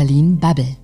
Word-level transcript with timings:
Berlin 0.00 0.38
Bubble. 0.38 0.78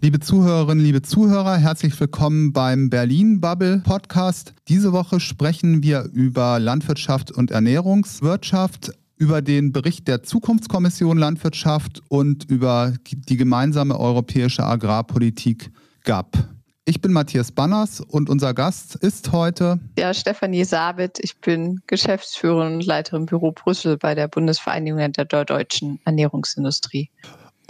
Liebe 0.00 0.20
Zuhörerinnen, 0.20 0.82
liebe 0.82 1.02
Zuhörer, 1.02 1.58
herzlich 1.58 2.00
willkommen 2.00 2.54
beim 2.54 2.88
Berlin 2.88 3.42
Bubble 3.42 3.82
Podcast. 3.84 4.54
Diese 4.68 4.94
Woche 4.94 5.20
sprechen 5.20 5.82
wir 5.82 6.08
über 6.14 6.58
Landwirtschaft 6.58 7.30
und 7.30 7.50
Ernährungswirtschaft, 7.50 8.92
über 9.18 9.42
den 9.42 9.72
Bericht 9.72 10.08
der 10.08 10.22
Zukunftskommission 10.22 11.18
Landwirtschaft 11.18 12.00
und 12.08 12.44
über 12.50 12.94
die 13.10 13.36
gemeinsame 13.36 14.00
europäische 14.00 14.64
Agrarpolitik 14.64 15.70
GAP. 16.04 16.38
Ich 16.86 17.02
bin 17.02 17.12
Matthias 17.12 17.52
Banners 17.52 18.00
und 18.00 18.30
unser 18.30 18.54
Gast 18.54 18.94
ist 18.94 19.30
heute. 19.30 19.78
Ja, 19.98 20.14
Stefanie 20.14 20.64
Sabit. 20.64 21.18
Ich 21.20 21.38
bin 21.42 21.82
Geschäftsführerin 21.86 22.76
und 22.76 22.86
Leiterin 22.86 23.26
Büro 23.26 23.52
Brüssel 23.52 23.98
bei 23.98 24.14
der 24.14 24.26
Bundesvereinigung 24.26 25.12
der 25.12 25.26
deutschen 25.26 26.00
Ernährungsindustrie. 26.06 27.10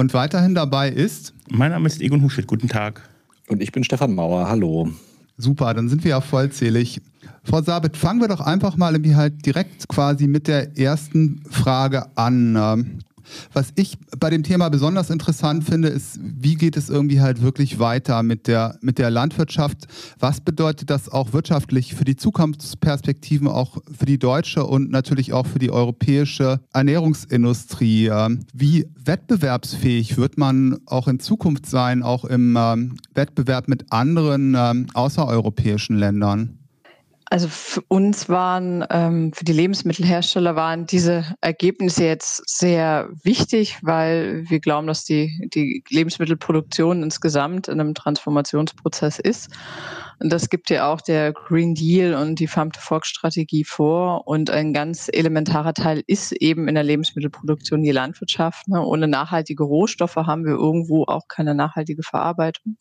Und 0.00 0.14
weiterhin 0.14 0.54
dabei 0.54 0.90
ist. 0.90 1.34
Mein 1.50 1.72
Name 1.72 1.88
ist 1.88 2.00
Egon 2.00 2.22
Huschet. 2.22 2.46
Guten 2.46 2.68
Tag. 2.68 3.02
Und 3.48 3.60
ich 3.60 3.72
bin 3.72 3.82
Stefan 3.82 4.14
Mauer. 4.14 4.48
Hallo. 4.48 4.88
Super, 5.36 5.74
dann 5.74 5.88
sind 5.88 6.04
wir 6.04 6.10
ja 6.10 6.20
vollzählig. 6.20 7.00
Frau 7.42 7.62
Sabit, 7.62 7.96
fangen 7.96 8.20
wir 8.20 8.28
doch 8.28 8.40
einfach 8.40 8.76
mal 8.76 8.92
irgendwie 8.94 9.16
halt 9.16 9.44
direkt 9.44 9.88
quasi 9.88 10.28
mit 10.28 10.46
der 10.46 10.78
ersten 10.78 11.42
Frage 11.50 12.06
an. 12.16 13.02
Was 13.52 13.72
ich 13.74 13.98
bei 14.18 14.30
dem 14.30 14.42
Thema 14.42 14.68
besonders 14.68 15.10
interessant 15.10 15.64
finde, 15.64 15.88
ist, 15.88 16.18
wie 16.22 16.54
geht 16.54 16.76
es 16.76 16.88
irgendwie 16.88 17.20
halt 17.20 17.42
wirklich 17.42 17.78
weiter 17.78 18.22
mit 18.22 18.46
der, 18.46 18.78
mit 18.80 18.98
der 18.98 19.10
Landwirtschaft? 19.10 19.86
Was 20.18 20.40
bedeutet 20.40 20.90
das 20.90 21.08
auch 21.08 21.32
wirtschaftlich 21.32 21.94
für 21.94 22.04
die 22.04 22.16
Zukunftsperspektiven, 22.16 23.48
auch 23.48 23.78
für 23.96 24.06
die 24.06 24.18
deutsche 24.18 24.64
und 24.64 24.90
natürlich 24.90 25.32
auch 25.32 25.46
für 25.46 25.58
die 25.58 25.70
europäische 25.70 26.60
Ernährungsindustrie? 26.72 28.10
Wie 28.52 28.86
wettbewerbsfähig 29.04 30.16
wird 30.16 30.38
man 30.38 30.78
auch 30.86 31.08
in 31.08 31.20
Zukunft 31.20 31.66
sein, 31.66 32.02
auch 32.02 32.24
im 32.24 32.56
ähm, 32.58 32.96
Wettbewerb 33.14 33.68
mit 33.68 33.92
anderen 33.92 34.54
ähm, 34.56 34.86
außereuropäischen 34.94 35.96
Ländern? 35.96 36.58
Also 37.30 37.48
für 37.48 37.82
uns 37.88 38.30
waren, 38.30 38.84
ähm, 38.88 39.32
für 39.34 39.44
die 39.44 39.52
Lebensmittelhersteller 39.52 40.56
waren 40.56 40.86
diese 40.86 41.26
Ergebnisse 41.42 42.04
jetzt 42.04 42.48
sehr 42.48 43.10
wichtig, 43.22 43.78
weil 43.82 44.48
wir 44.48 44.60
glauben, 44.60 44.86
dass 44.86 45.04
die, 45.04 45.48
die 45.54 45.84
Lebensmittelproduktion 45.90 47.02
insgesamt 47.02 47.68
in 47.68 47.80
einem 47.80 47.94
Transformationsprozess 47.94 49.18
ist. 49.18 49.50
Und 50.20 50.32
das 50.32 50.48
gibt 50.48 50.70
ja 50.70 50.90
auch 50.90 51.02
der 51.02 51.32
Green 51.32 51.74
Deal 51.74 52.14
und 52.14 52.40
die 52.40 52.46
Farm-to-Fork-Strategie 52.46 53.64
vor. 53.64 54.26
Und 54.26 54.48
ein 54.48 54.72
ganz 54.72 55.08
elementarer 55.12 55.74
Teil 55.74 56.02
ist 56.06 56.32
eben 56.32 56.66
in 56.66 56.76
der 56.76 56.84
Lebensmittelproduktion 56.84 57.82
die 57.82 57.92
Landwirtschaft. 57.92 58.68
Ne? 58.68 58.82
Ohne 58.82 59.06
nachhaltige 59.06 59.64
Rohstoffe 59.64 60.16
haben 60.16 60.46
wir 60.46 60.54
irgendwo 60.54 61.04
auch 61.04 61.28
keine 61.28 61.54
nachhaltige 61.54 62.02
Verarbeitung. 62.02 62.78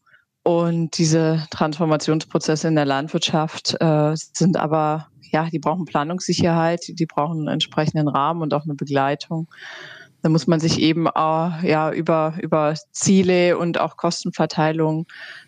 Und 0.47 0.97
diese 0.97 1.45
Transformationsprozesse 1.51 2.69
in 2.69 2.75
der 2.75 2.85
Landwirtschaft 2.85 3.75
äh, 3.81 4.13
sind 4.15 4.55
aber, 4.55 5.07
ja, 5.29 5.49
die 5.49 5.59
brauchen 5.59 5.83
Planungssicherheit, 5.83 6.85
die 6.87 7.05
brauchen 7.05 7.39
einen 7.39 7.47
entsprechenden 7.49 8.07
Rahmen 8.07 8.41
und 8.41 8.53
auch 8.53 8.63
eine 8.63 8.75
Begleitung. 8.75 9.49
Da 10.23 10.29
muss 10.29 10.47
man 10.47 10.59
sich 10.59 10.79
eben 10.79 11.07
äh, 11.07 11.09
ja 11.69 11.91
über 11.91 12.35
über 12.41 12.73
Ziele 12.91 13.57
und 13.57 13.79
auch 13.79 13.97
Kostenverteilung 13.97 15.05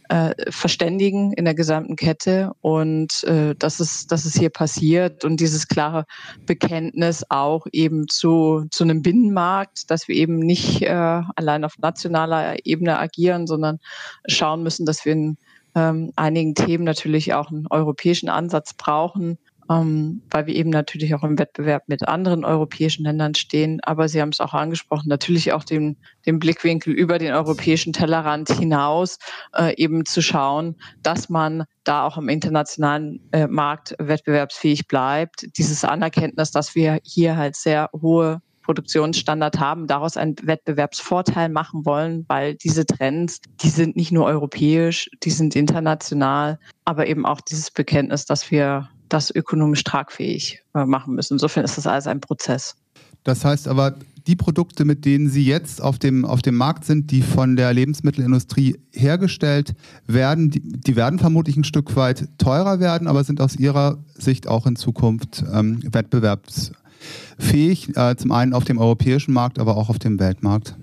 äh, 0.10 0.34
verständigen 0.52 1.34
in 1.34 1.46
der 1.46 1.56
gesamten 1.56 1.96
Kette. 1.96 2.52
Und 2.62 3.24
äh, 3.24 3.56
das 3.58 3.80
ist 3.80 4.12
das 4.12 4.26
ist 4.26 4.38
hier 4.38 4.52
passiert. 4.52 5.26
Und 5.26 5.40
dieses 5.40 5.68
klare 5.68 6.06
Bekenntnis 6.46 7.26
auch 7.30 7.66
eben 7.72 8.08
zu 8.08 8.66
zu 8.72 8.84
einem 8.84 9.02
Binnenmarkt, 9.02 9.90
dass 9.90 10.08
wir 10.08 10.16
eben 10.16 10.40
nicht 10.40 10.84
äh, 10.84 11.22
allein 11.36 11.66
auf 11.66 11.78
nationaler 11.80 12.58
Ebene 12.66 13.00
agieren, 13.00 13.48
sondern 13.48 13.80
schauen 14.28 14.64
müssen, 14.64 14.86
dass 14.86 15.04
wir 15.04 15.14
in 15.14 15.38
ähm, 15.76 16.12
einigen 16.16 16.56
Themen 16.56 16.84
natürlich 16.84 17.34
auch 17.34 17.50
einen 17.52 17.68
europäischen 17.70 18.30
Ansatz 18.30 18.74
brauchen 18.74 19.38
ähm, 19.70 20.24
weil 20.30 20.48
wir 20.48 20.56
eben 20.56 20.72
natürlich 20.72 21.14
auch 21.14 21.24
im 21.24 21.38
Wettbewerb 21.38 21.84
mit 21.88 22.08
anderen 22.08 22.44
europäischen 22.44 23.04
Ländern 23.04 23.36
stehen. 23.36 23.80
Aber 23.84 24.08
Sie 24.08 24.22
haben 24.22 24.30
es 24.30 24.40
auch 24.40 24.54
angesprochen, 24.54 25.10
natürlich 25.10 25.54
auch 25.54 25.64
den, 25.64 25.98
den 26.26 26.40
Blickwinkel 26.40 26.94
über 26.94 27.20
den 27.20 27.34
europäischen 27.34 27.94
Tellerrand 27.94 28.50
hinaus 28.50 29.20
äh, 29.56 29.76
eben 29.76 30.06
zu 30.06 30.22
schauen, 30.22 30.76
dass 31.04 31.30
man 31.30 31.66
da 31.84 32.06
auch 32.06 32.18
im 32.18 32.30
internationalen 32.30 33.22
äh, 33.32 33.48
Markt 33.48 33.96
wettbewerbsfähig 34.00 34.88
bleibt. 34.88 35.46
Dieses 35.58 35.84
Anerkenntnis, 35.84 36.52
dass 36.52 36.74
wir 36.74 37.00
hier 37.04 37.38
halt 37.38 37.56
sehr 37.56 37.90
hohe 37.94 38.42
Produktionsstandard 38.64 39.60
haben, 39.60 39.88
daraus 39.88 40.16
einen 40.16 40.36
Wettbewerbsvorteil 40.44 41.50
machen 41.50 41.86
wollen, 41.86 42.26
weil 42.28 42.54
diese 42.54 42.86
Trends, 42.86 43.42
die 43.62 43.70
sind 43.70 43.96
nicht 43.96 44.12
nur 44.12 44.26
europäisch, 44.26 45.10
die 45.24 45.32
sind 45.32 45.56
international, 45.56 46.60
aber 46.86 47.08
eben 47.08 47.26
auch 47.26 47.42
dieses 47.42 47.72
Bekenntnis, 47.72 48.26
dass 48.26 48.52
wir 48.52 48.90
das 49.10 49.34
ökonomisch 49.34 49.84
tragfähig 49.84 50.62
äh, 50.76 50.86
machen 50.86 51.16
müssen. 51.16 51.34
Insofern 51.34 51.66
ist 51.66 51.78
das 51.78 51.88
alles 51.88 52.08
ein 52.08 52.22
Prozess. 52.22 52.76
Das 53.24 53.44
heißt 53.44 53.68
aber, 53.68 53.96
die 54.28 54.36
Produkte, 54.36 54.86
mit 54.86 55.06
denen 55.06 55.30
Sie 55.30 55.44
jetzt 55.44 55.82
auf 55.82 55.98
dem, 55.98 56.24
auf 56.24 56.42
dem 56.42 56.56
Markt 56.56 56.86
sind, 56.86 57.12
die 57.12 57.22
von 57.22 57.56
der 57.56 57.74
Lebensmittelindustrie 57.74 58.80
hergestellt 58.92 59.74
werden, 60.08 60.52
die, 60.52 60.62
die 60.62 60.96
werden 60.96 61.20
vermutlich 61.20 61.58
ein 61.58 61.64
Stück 61.64 61.96
weit 61.96 62.30
teurer 62.38 62.80
werden, 62.80 63.08
aber 63.08 63.24
sind 63.24 63.42
aus 63.42 63.56
Ihrer 63.56 63.98
Sicht 64.16 64.48
auch 64.48 64.68
in 64.68 64.76
Zukunft 64.76 65.44
ähm, 65.52 65.82
wettbewerbsfähig, 65.92 67.98
äh, 67.98 68.16
zum 68.18 68.32
einen 68.32 68.54
auf 68.54 68.66
dem 68.66 68.78
europäischen 68.78 69.34
Markt, 69.34 69.60
aber 69.60 69.78
auch 69.78 69.90
auf 69.90 70.00
dem 70.00 70.20
Weltmarkt. 70.20 70.76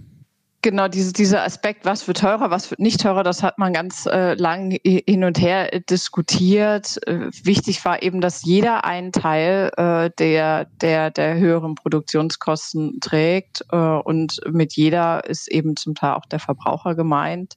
Genau, 0.62 0.89
diese, 0.89 1.12
dieser 1.12 1.44
Aspekt, 1.44 1.84
was 1.84 2.09
wird 2.09 2.19
teurer, 2.19 2.50
was 2.50 2.71
wird 2.71 2.81
nicht 2.81 3.00
teurer, 3.00 3.22
das 3.22 3.43
hat 3.43 3.59
man 3.59 3.72
ganz 3.72 4.06
äh, 4.06 4.34
lang 4.34 4.77
hin 4.83 5.22
und 5.22 5.41
her 5.41 5.81
diskutiert. 5.81 6.99
Äh, 7.06 7.31
wichtig 7.44 7.84
war 7.84 8.03
eben, 8.03 8.21
dass 8.21 8.44
jeder 8.44 8.84
einen 8.84 9.12
Teil 9.12 9.71
äh, 9.77 10.11
der, 10.19 10.65
der, 10.81 11.11
der 11.11 11.37
höheren 11.37 11.77
Produktionskosten 11.77 12.99
trägt 13.00 13.65
äh, 13.71 13.77
und 13.77 14.41
mit 14.50 14.75
jeder 14.75 15.25
ist 15.28 15.47
eben 15.49 15.77
zum 15.77 15.94
Teil 15.94 16.15
auch 16.15 16.27
der 16.27 16.41
Verbraucher 16.41 16.97
gemeint. 16.97 17.55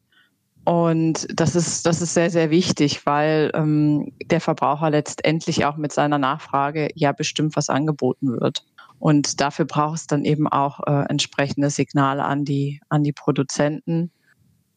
Und 0.65 1.27
das 1.33 1.55
ist, 1.55 1.87
das 1.87 2.01
ist 2.01 2.13
sehr, 2.13 2.29
sehr 2.29 2.51
wichtig, 2.51 3.07
weil 3.07 3.49
ähm, 3.55 4.11
der 4.23 4.39
Verbraucher 4.39 4.91
letztendlich 4.91 5.65
auch 5.65 5.77
mit 5.77 5.91
seiner 5.91 6.19
Nachfrage 6.19 6.89
ja 6.93 7.11
bestimmt, 7.11 7.55
was 7.55 7.69
angeboten 7.69 8.39
wird. 8.39 8.63
Und 8.99 9.41
dafür 9.41 9.65
braucht 9.65 9.99
es 9.99 10.07
dann 10.07 10.25
eben 10.25 10.47
auch 10.47 10.81
äh, 10.85 11.05
entsprechende 11.09 11.69
Signale 11.69 12.23
an 12.23 12.45
die, 12.45 12.81
an 12.89 13.03
die 13.03 13.13
Produzenten. 13.13 14.11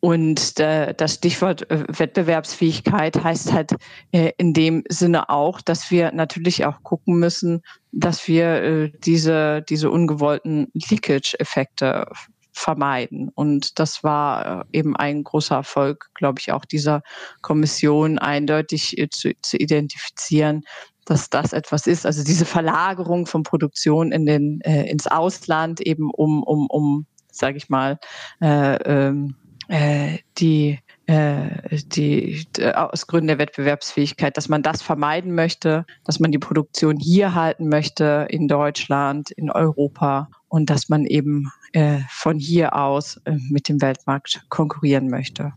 Und 0.00 0.58
äh, 0.58 0.94
das 0.94 1.14
Stichwort 1.14 1.70
äh, 1.70 1.84
Wettbewerbsfähigkeit 1.86 3.22
heißt 3.22 3.52
halt 3.52 3.76
äh, 4.10 4.32
in 4.36 4.52
dem 4.52 4.82
Sinne 4.88 5.28
auch, 5.28 5.60
dass 5.60 5.92
wir 5.92 6.10
natürlich 6.12 6.64
auch 6.64 6.82
gucken 6.82 7.20
müssen, 7.20 7.62
dass 7.92 8.26
wir 8.26 8.62
äh, 8.62 8.92
diese, 9.04 9.62
diese 9.62 9.90
ungewollten 9.90 10.68
Leakage-Effekte 10.74 12.06
vermeiden. 12.52 13.30
Und 13.34 13.78
das 13.78 14.04
war 14.04 14.66
äh, 14.72 14.78
eben 14.78 14.96
ein 14.96 15.24
großer 15.24 15.56
Erfolg, 15.56 16.10
glaube 16.14 16.40
ich, 16.40 16.52
auch 16.52 16.64
dieser 16.64 17.02
Kommission 17.40 18.18
eindeutig 18.18 18.98
äh, 18.98 19.08
zu, 19.08 19.32
zu 19.40 19.56
identifizieren, 19.56 20.62
dass 21.04 21.30
das 21.30 21.52
etwas 21.52 21.86
ist. 21.86 22.06
Also 22.06 22.24
diese 22.24 22.44
Verlagerung 22.44 23.26
von 23.26 23.42
Produktion 23.42 24.12
in 24.12 24.26
den, 24.26 24.60
äh, 24.62 24.84
ins 24.90 25.06
Ausland, 25.06 25.80
eben 25.80 26.10
um, 26.10 26.42
um, 26.42 26.66
um 26.68 27.06
sage 27.30 27.56
ich 27.56 27.68
mal, 27.68 27.98
äh, 28.40 28.74
ähm, 28.76 29.34
äh, 29.68 30.18
die 30.38 30.78
äh, 31.06 31.78
die, 31.84 32.46
aus 32.74 33.06
Gründen 33.06 33.28
der 33.28 33.38
Wettbewerbsfähigkeit, 33.38 34.36
dass 34.36 34.48
man 34.48 34.62
das 34.62 34.82
vermeiden 34.82 35.34
möchte, 35.34 35.84
dass 36.04 36.20
man 36.20 36.30
die 36.30 36.38
Produktion 36.38 36.96
hier 36.96 37.34
halten 37.34 37.68
möchte, 37.68 38.26
in 38.30 38.48
Deutschland, 38.48 39.30
in 39.32 39.50
Europa 39.50 40.28
und 40.48 40.70
dass 40.70 40.88
man 40.88 41.04
eben 41.04 41.50
äh, 41.72 41.98
von 42.08 42.38
hier 42.38 42.76
aus 42.76 43.16
äh, 43.24 43.36
mit 43.50 43.68
dem 43.68 43.80
Weltmarkt 43.82 44.44
konkurrieren 44.48 45.08
möchte. 45.08 45.52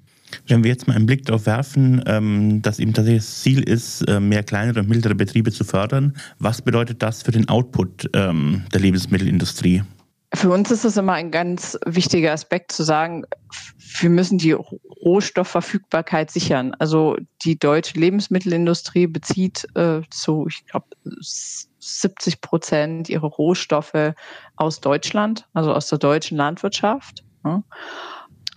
Wenn 0.48 0.63
wir 0.63 0.72
jetzt 0.72 0.88
mal 0.88 0.95
einen 0.95 1.06
Blick 1.06 1.25
darauf 1.25 1.45
werfen, 1.45 2.04
ähm, 2.07 2.62
dass 2.62 2.80
eben 2.80 2.94
tatsächlich 2.94 3.24
das 3.24 3.42
Ziel 3.42 3.63
ist, 3.63 4.01
äh, 4.04 4.19
mehr 4.19 4.44
kleinere 4.44 4.80
und 4.81 4.89
mittlere 4.89 5.16
Betriebe 5.16 5.51
zu 5.51 5.63
fördern, 5.63 6.16
was 6.39 6.62
bedeutet 6.62 7.01
das 7.01 7.24
für 7.24 7.31
den 7.31 7.48
Output 7.50 8.10
ähm, 8.13 8.63
der 8.74 8.81
Lebensmittelindustrie? 8.81 9.83
Für 10.33 10.50
uns 10.50 10.69
ist 10.69 10.83
es 10.83 10.98
immer 10.98 11.13
ein 11.13 11.31
ganz 11.31 11.77
wichtiger 11.86 12.33
Aspekt 12.33 12.72
zu 12.72 12.83
sagen, 12.83 13.24
wir 14.01 14.10
müssen 14.10 14.38
die 14.38 14.51
Rohstoffverfügbarkeit 14.51 16.30
sichern. 16.30 16.74
Also 16.80 17.16
die 17.44 17.57
deutsche 17.57 17.98
Lebensmittelindustrie 17.98 19.07
bezieht 19.07 19.66
äh, 19.75 20.01
zu, 20.10 20.48
ich 20.50 20.66
glaube, 20.66 20.88
70 21.80 22.42
Prozent 22.42 23.07
ihrer 23.07 23.27
Rohstoffe 23.27 24.13
aus 24.57 24.81
Deutschland, 24.81 25.48
also 25.54 25.74
aus 25.74 25.88
der 25.88 26.00
deutschen 26.00 26.38
Landwirtschaft. 26.38 27.24
Ja. 27.45 27.63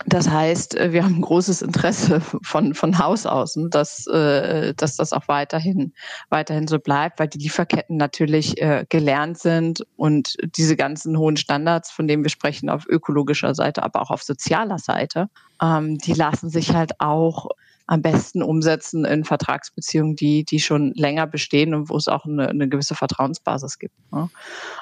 Das 0.05 0.29
heißt, 0.29 0.75
äh, 0.75 0.93
wir 0.93 1.03
haben 1.03 1.15
ein 1.15 1.21
großes 1.21 1.61
Interesse 1.61 2.21
von, 2.21 2.73
von 2.73 2.99
Haus 2.99 3.25
aus, 3.25 3.55
ne, 3.55 3.69
dass, 3.69 4.07
äh, 4.07 4.73
dass 4.75 4.95
das 4.95 5.11
auch 5.11 5.27
weiterhin, 5.27 5.93
weiterhin 6.29 6.67
so 6.67 6.79
bleibt, 6.79 7.19
weil 7.19 7.27
die 7.27 7.39
Lieferketten 7.39 7.97
natürlich 7.97 8.61
äh, 8.61 8.85
gelernt 8.87 9.39
sind 9.39 9.85
und 9.97 10.37
diese 10.57 10.77
ganzen 10.77 11.17
hohen 11.17 11.35
Standards, 11.35 11.91
von 11.91 12.07
denen 12.07 12.23
wir 12.23 12.29
sprechen, 12.29 12.69
auf 12.69 12.85
ökologischer 12.87 13.53
Seite, 13.53 13.83
aber 13.83 14.01
auch 14.01 14.11
auf 14.11 14.23
sozialer 14.23 14.79
Seite, 14.79 15.29
ähm, 15.61 15.97
die 15.97 16.13
lassen 16.13 16.49
sich 16.49 16.73
halt 16.73 16.99
auch 17.01 17.47
am 17.89 18.03
besten 18.03 18.43
umsetzen 18.43 19.03
in 19.03 19.23
Vertragsbeziehungen, 19.23 20.15
die, 20.15 20.45
die 20.45 20.59
schon 20.59 20.93
länger 20.93 21.25
bestehen 21.25 21.73
und 21.73 21.89
wo 21.89 21.97
es 21.97 22.07
auch 22.07 22.25
eine, 22.25 22.47
eine 22.47 22.69
gewisse 22.69 22.93
Vertrauensbasis 22.93 23.79
gibt. 23.79 23.95
Ne? 24.11 24.29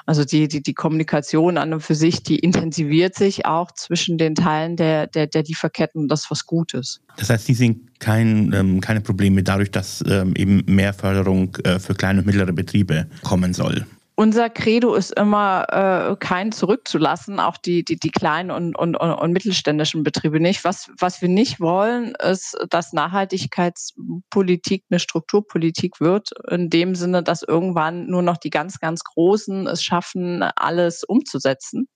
Also 0.04 0.26
die, 0.26 0.46
die, 0.46 0.62
die 0.62 0.74
Kommunikation 0.74 1.56
an 1.56 1.72
und 1.72 1.80
für 1.80 1.94
sich, 1.94 2.22
die 2.22 2.38
intensiviert 2.38 3.14
sich 3.14 3.46
auch 3.46 3.72
zwischen 3.72 4.18
den 4.18 4.34
Teilen 4.34 4.76
der, 4.76 5.06
der, 5.06 5.26
der 5.26 5.42
Lieferketten 5.42 6.02
und 6.02 6.08
das 6.08 6.24
ist 6.24 6.30
was 6.30 6.44
Gutes. 6.44 7.00
Das 7.16 7.30
heißt, 7.30 7.46
Sie 7.46 7.54
sehen 7.54 7.88
kein, 7.98 8.52
ähm, 8.52 8.82
keine 8.82 9.00
Probleme 9.00 9.42
dadurch, 9.42 9.70
dass 9.70 10.04
ähm, 10.06 10.34
eben 10.36 10.62
mehr 10.66 10.92
Förderung 10.92 11.56
äh, 11.64 11.78
für 11.78 11.94
kleine 11.94 12.20
und 12.20 12.26
mittlere 12.26 12.52
Betriebe 12.52 13.06
kommen 13.22 13.54
soll 13.54 13.86
unser 14.18 14.50
Credo 14.50 14.96
ist 14.96 15.16
immer, 15.16 15.66
äh, 15.70 16.16
keinen 16.16 16.50
zurückzulassen, 16.50 17.38
auch 17.38 17.56
die, 17.56 17.84
die, 17.84 18.00
die 18.00 18.10
kleinen 18.10 18.50
und, 18.50 18.74
und, 18.74 18.96
und, 18.96 19.32
mittelständischen 19.32 20.02
Betriebe 20.02 20.40
nicht. 20.40 20.64
Was, 20.64 20.90
was 20.98 21.22
wir 21.22 21.28
nicht 21.28 21.60
wollen, 21.60 22.16
ist, 22.16 22.58
dass 22.68 22.92
Nachhaltigkeitspolitik 22.92 24.86
eine 24.90 24.98
Strukturpolitik 24.98 26.00
wird, 26.00 26.30
in 26.50 26.68
dem 26.68 26.96
Sinne, 26.96 27.22
dass 27.22 27.44
irgendwann 27.44 28.08
nur 28.08 28.22
noch 28.22 28.38
die 28.38 28.50
ganz, 28.50 28.80
ganz 28.80 29.04
Großen 29.04 29.68
es 29.68 29.84
schaffen, 29.84 30.42
alles 30.42 31.04
umzusetzen, 31.04 31.86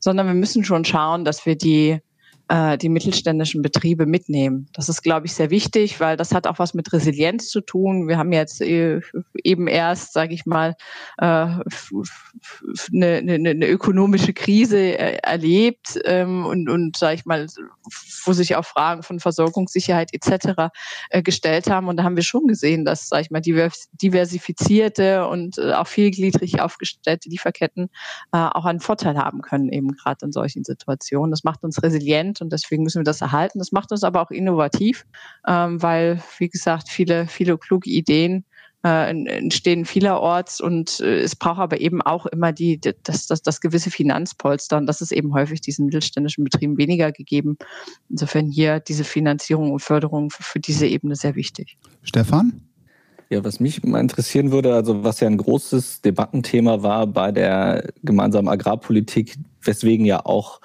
sondern 0.00 0.26
wir 0.26 0.34
müssen 0.34 0.64
schon 0.64 0.84
schauen, 0.84 1.24
dass 1.24 1.46
wir 1.46 1.56
die 1.56 2.00
äh, 2.48 2.78
die 2.78 2.88
mittelständischen 2.88 3.62
Betriebe 3.62 4.06
mitnehmen. 4.06 4.68
Das 4.72 4.88
ist, 4.88 5.02
glaube 5.02 5.26
ich, 5.26 5.34
sehr 5.34 5.50
wichtig, 5.50 6.00
weil 6.00 6.16
das 6.16 6.34
hat 6.34 6.46
auch 6.46 6.58
was 6.58 6.74
mit 6.74 6.92
Resilienz 6.92 7.50
zu 7.50 7.60
tun. 7.60 8.08
Wir 8.08 8.16
haben 8.16 8.32
jetzt 8.32 8.62
äh, 8.62 9.00
eben 9.44 9.68
erst, 9.68 10.14
sage 10.14 10.34
ich 10.34 10.46
mal, 10.46 10.74
äh, 11.18 11.24
eine, 11.24 11.62
eine, 12.92 13.50
eine 13.50 13.68
ökonomische 13.68 14.32
Krise 14.32 14.78
äh, 14.78 15.18
erlebt 15.22 15.98
ähm, 16.04 16.46
und, 16.46 16.70
und 16.70 16.96
sage 16.96 17.16
ich 17.16 17.26
mal, 17.26 17.46
wo 18.24 18.32
sich 18.32 18.56
auch 18.56 18.64
Fragen 18.64 19.02
von 19.02 19.20
Versorgungssicherheit 19.20 20.10
etc. 20.12 20.70
Äh, 21.10 21.22
gestellt 21.22 21.68
haben. 21.68 21.88
Und 21.88 21.98
da 21.98 22.04
haben 22.04 22.16
wir 22.16 22.22
schon 22.22 22.46
gesehen, 22.46 22.84
dass, 22.84 23.08
sage 23.08 23.22
ich 23.22 23.30
mal, 23.30 23.42
diversifizierte 23.42 25.28
und 25.28 25.60
auch 25.60 25.86
vielgliedrig 25.86 26.60
aufgestellte 26.60 27.28
Lieferketten 27.28 27.90
auch 28.30 28.64
einen 28.64 28.80
Vorteil 28.80 29.16
haben 29.16 29.42
können, 29.42 29.68
eben 29.70 29.92
gerade 29.92 30.24
in 30.24 30.32
solchen 30.32 30.64
Situationen. 30.64 31.30
Das 31.30 31.44
macht 31.44 31.62
uns 31.62 31.82
resilient 31.82 32.37
und 32.40 32.52
deswegen 32.52 32.82
müssen 32.82 33.00
wir 33.00 33.04
das 33.04 33.20
erhalten. 33.20 33.58
Das 33.58 33.72
macht 33.72 33.92
uns 33.92 34.04
aber 34.04 34.22
auch 34.22 34.30
innovativ, 34.30 35.06
ähm, 35.46 35.82
weil, 35.82 36.22
wie 36.38 36.48
gesagt, 36.48 36.88
viele, 36.88 37.26
viele 37.26 37.58
kluge 37.58 37.90
Ideen 37.90 38.44
äh, 38.84 39.10
entstehen 39.10 39.84
vielerorts 39.84 40.60
und 40.60 41.00
äh, 41.00 41.20
es 41.20 41.34
braucht 41.34 41.58
aber 41.58 41.80
eben 41.80 42.00
auch 42.00 42.26
immer 42.26 42.52
die, 42.52 42.80
das, 43.02 43.26
das, 43.26 43.42
das 43.42 43.60
gewisse 43.60 43.90
Finanzpolster 43.90 44.76
und 44.76 44.86
das 44.86 45.00
ist 45.00 45.10
eben 45.10 45.34
häufig 45.34 45.60
diesen 45.60 45.86
mittelständischen 45.86 46.44
Betrieben 46.44 46.78
weniger 46.78 47.10
gegeben. 47.10 47.58
Insofern 48.08 48.46
hier 48.46 48.78
diese 48.80 49.04
Finanzierung 49.04 49.72
und 49.72 49.80
Förderung 49.80 50.30
für, 50.30 50.42
für 50.42 50.60
diese 50.60 50.86
Ebene 50.86 51.16
sehr 51.16 51.34
wichtig. 51.34 51.76
Stefan? 52.02 52.60
Ja, 53.30 53.44
was 53.44 53.60
mich 53.60 53.82
mal 53.82 54.00
interessieren 54.00 54.52
würde, 54.52 54.74
also 54.74 55.04
was 55.04 55.20
ja 55.20 55.26
ein 55.26 55.36
großes 55.36 56.00
Debattenthema 56.00 56.82
war 56.82 57.06
bei 57.06 57.30
der 57.30 57.92
gemeinsamen 58.02 58.48
Agrarpolitik, 58.48 59.36
weswegen 59.60 60.06
ja 60.06 60.24
auch 60.24 60.60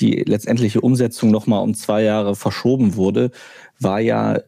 die 0.00 0.22
letztendliche 0.26 0.80
Umsetzung 0.80 1.30
nochmal 1.30 1.62
um 1.62 1.74
zwei 1.74 2.02
Jahre 2.02 2.36
verschoben 2.36 2.96
wurde, 2.96 3.30
war 3.78 4.00
ja, 4.00 4.40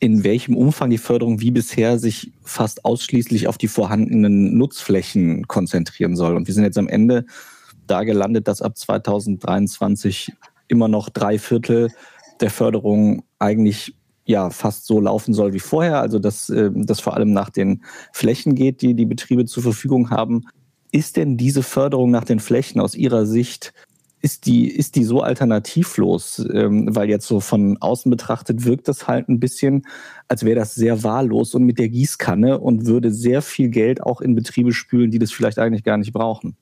in 0.00 0.24
welchem 0.24 0.56
Umfang 0.56 0.90
die 0.90 0.98
Förderung 0.98 1.40
wie 1.40 1.52
bisher 1.52 1.96
sich 1.98 2.32
fast 2.42 2.84
ausschließlich 2.84 3.46
auf 3.46 3.56
die 3.56 3.68
vorhandenen 3.68 4.58
Nutzflächen 4.58 5.46
konzentrieren 5.46 6.16
soll. 6.16 6.34
Und 6.34 6.48
wir 6.48 6.54
sind 6.54 6.64
jetzt 6.64 6.78
am 6.78 6.88
Ende 6.88 7.24
da 7.86 8.02
gelandet, 8.02 8.48
dass 8.48 8.62
ab 8.62 8.76
2023 8.76 10.32
immer 10.66 10.88
noch 10.88 11.08
drei 11.08 11.38
Viertel 11.38 11.90
der 12.40 12.50
Förderung 12.50 13.22
eigentlich 13.38 13.94
ja 14.24 14.50
fast 14.50 14.86
so 14.86 15.00
laufen 15.00 15.34
soll 15.34 15.52
wie 15.52 15.60
vorher, 15.60 16.00
also 16.00 16.18
dass 16.18 16.48
äh, 16.48 16.70
das 16.74 17.00
vor 17.00 17.14
allem 17.14 17.32
nach 17.32 17.50
den 17.50 17.84
Flächen 18.12 18.54
geht, 18.54 18.82
die 18.82 18.94
die 18.94 19.06
Betriebe 19.06 19.44
zur 19.44 19.62
Verfügung 19.62 20.10
haben. 20.10 20.46
Ist 20.90 21.16
denn 21.16 21.36
diese 21.36 21.62
Förderung 21.62 22.10
nach 22.10 22.24
den 22.24 22.40
Flächen 22.40 22.80
aus 22.80 22.94
Ihrer 22.94 23.24
Sicht 23.24 23.72
ist 24.22 24.46
die, 24.46 24.68
ist 24.68 24.94
die 24.96 25.04
so 25.04 25.20
alternativlos? 25.20 26.46
Ähm, 26.52 26.94
weil 26.94 27.10
jetzt 27.10 27.26
so 27.26 27.40
von 27.40 27.76
außen 27.80 28.10
betrachtet 28.10 28.64
wirkt 28.64 28.88
das 28.88 29.08
halt 29.08 29.28
ein 29.28 29.40
bisschen, 29.40 29.86
als 30.28 30.44
wäre 30.44 30.58
das 30.58 30.74
sehr 30.74 31.02
wahllos 31.02 31.54
und 31.54 31.64
mit 31.64 31.78
der 31.78 31.88
Gießkanne 31.88 32.58
und 32.58 32.86
würde 32.86 33.12
sehr 33.12 33.42
viel 33.42 33.68
Geld 33.68 34.02
auch 34.02 34.20
in 34.20 34.34
Betriebe 34.34 34.72
spülen, 34.72 35.10
die 35.10 35.18
das 35.18 35.32
vielleicht 35.32 35.58
eigentlich 35.58 35.84
gar 35.84 35.96
nicht 35.98 36.12
brauchen. 36.12 36.56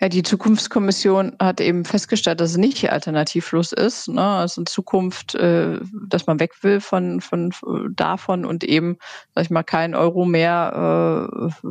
Ja, 0.00 0.08
die 0.08 0.24
Zukunftskommission 0.24 1.36
hat 1.40 1.60
eben 1.60 1.84
festgestellt, 1.84 2.40
dass 2.40 2.50
es 2.50 2.56
nicht 2.56 2.90
alternativlos 2.90 3.72
ist. 3.72 4.08
Ne? 4.08 4.20
Also 4.20 4.62
in 4.62 4.66
Zukunft, 4.66 5.36
äh, 5.36 5.78
dass 6.08 6.26
man 6.26 6.40
weg 6.40 6.54
will 6.62 6.80
von, 6.80 7.20
von 7.20 7.52
davon 7.94 8.44
und 8.44 8.64
eben, 8.64 8.96
sag 9.34 9.44
ich 9.44 9.50
mal, 9.50 9.62
kein 9.62 9.94
Euro 9.94 10.24
mehr 10.24 11.52
äh, 11.62 11.68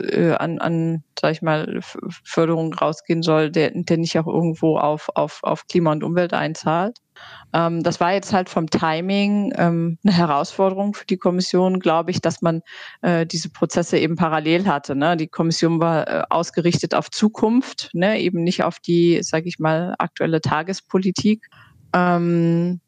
äh, 0.00 0.32
an, 0.32 0.58
an, 0.58 1.04
sag 1.20 1.32
ich 1.32 1.42
mal, 1.42 1.80
Förderung 2.24 2.74
rausgehen 2.74 3.22
soll, 3.22 3.50
der, 3.50 3.72
der 3.74 3.96
nicht 3.96 4.18
auch 4.18 4.26
irgendwo 4.26 4.78
auf, 4.78 5.10
auf, 5.14 5.40
auf 5.42 5.66
Klima 5.66 5.92
und 5.92 6.04
Umwelt 6.04 6.32
einzahlt. 6.32 6.98
Ähm, 7.52 7.82
das 7.82 8.00
war 8.00 8.12
jetzt 8.12 8.32
halt 8.32 8.48
vom 8.48 8.68
Timing 8.68 9.52
ähm, 9.56 9.98
eine 10.04 10.16
Herausforderung 10.16 10.94
für 10.94 11.06
die 11.06 11.16
Kommission, 11.16 11.80
glaube 11.80 12.10
ich, 12.10 12.20
dass 12.20 12.42
man 12.42 12.62
äh, 13.02 13.26
diese 13.26 13.50
Prozesse 13.50 13.98
eben 13.98 14.16
parallel 14.16 14.66
hatte. 14.66 14.96
Ne? 14.96 15.16
Die 15.16 15.28
Kommission 15.28 15.80
war 15.80 16.08
äh, 16.08 16.22
ausgerichtet 16.30 16.94
auf 16.94 17.10
Zukunft, 17.10 17.90
ne? 17.92 18.20
eben 18.20 18.42
nicht 18.42 18.64
auf 18.64 18.80
die, 18.80 19.22
sage 19.22 19.48
ich 19.48 19.58
mal, 19.58 19.94
aktuelle 19.98 20.40
Tagespolitik. 20.40 21.46
Ähm, 21.94 22.80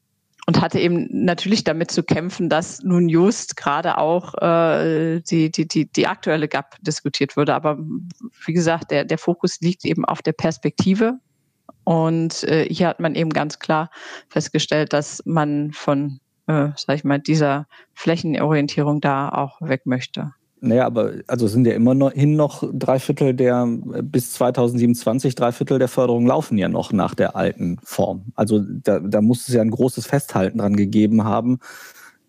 und 0.46 0.60
hatte 0.60 0.78
eben 0.78 1.08
natürlich 1.10 1.64
damit 1.64 1.90
zu 1.90 2.04
kämpfen, 2.04 2.48
dass 2.48 2.82
nun 2.82 3.08
just 3.08 3.56
gerade 3.56 3.98
auch 3.98 4.34
äh, 4.40 5.20
die, 5.20 5.50
die, 5.50 5.66
die, 5.66 5.90
die 5.90 6.06
aktuelle 6.06 6.46
GAP 6.46 6.76
diskutiert 6.82 7.36
würde. 7.36 7.54
Aber 7.54 7.78
wie 8.44 8.52
gesagt, 8.52 8.92
der, 8.92 9.04
der 9.04 9.18
Fokus 9.18 9.60
liegt 9.60 9.84
eben 9.84 10.04
auf 10.04 10.22
der 10.22 10.32
Perspektive. 10.32 11.14
Und 11.82 12.44
äh, 12.44 12.64
hier 12.68 12.86
hat 12.88 13.00
man 13.00 13.16
eben 13.16 13.30
ganz 13.30 13.58
klar 13.58 13.90
festgestellt, 14.28 14.92
dass 14.92 15.20
man 15.24 15.72
von, 15.72 16.20
äh, 16.46 16.68
sag 16.76 16.94
ich 16.94 17.04
mal, 17.04 17.18
dieser 17.18 17.66
Flächenorientierung 17.94 19.00
da 19.00 19.28
auch 19.28 19.60
weg 19.60 19.82
möchte. 19.84 20.32
Naja, 20.60 20.86
aber 20.86 21.12
also 21.26 21.46
sind 21.46 21.66
ja 21.66 21.74
immerhin 21.74 22.34
noch 22.34 22.64
drei 22.72 22.98
Viertel 22.98 23.34
der, 23.34 23.66
bis 24.02 24.32
2027 24.32 25.34
drei 25.34 25.52
Viertel 25.52 25.78
der 25.78 25.88
Förderung 25.88 26.26
laufen 26.26 26.56
ja 26.56 26.68
noch 26.68 26.92
nach 26.92 27.14
der 27.14 27.36
alten 27.36 27.78
Form. 27.84 28.32
Also 28.34 28.60
da, 28.60 28.98
da 29.00 29.20
muss 29.20 29.48
es 29.48 29.54
ja 29.54 29.60
ein 29.60 29.70
großes 29.70 30.06
Festhalten 30.06 30.58
dran 30.58 30.76
gegeben 30.76 31.24
haben, 31.24 31.58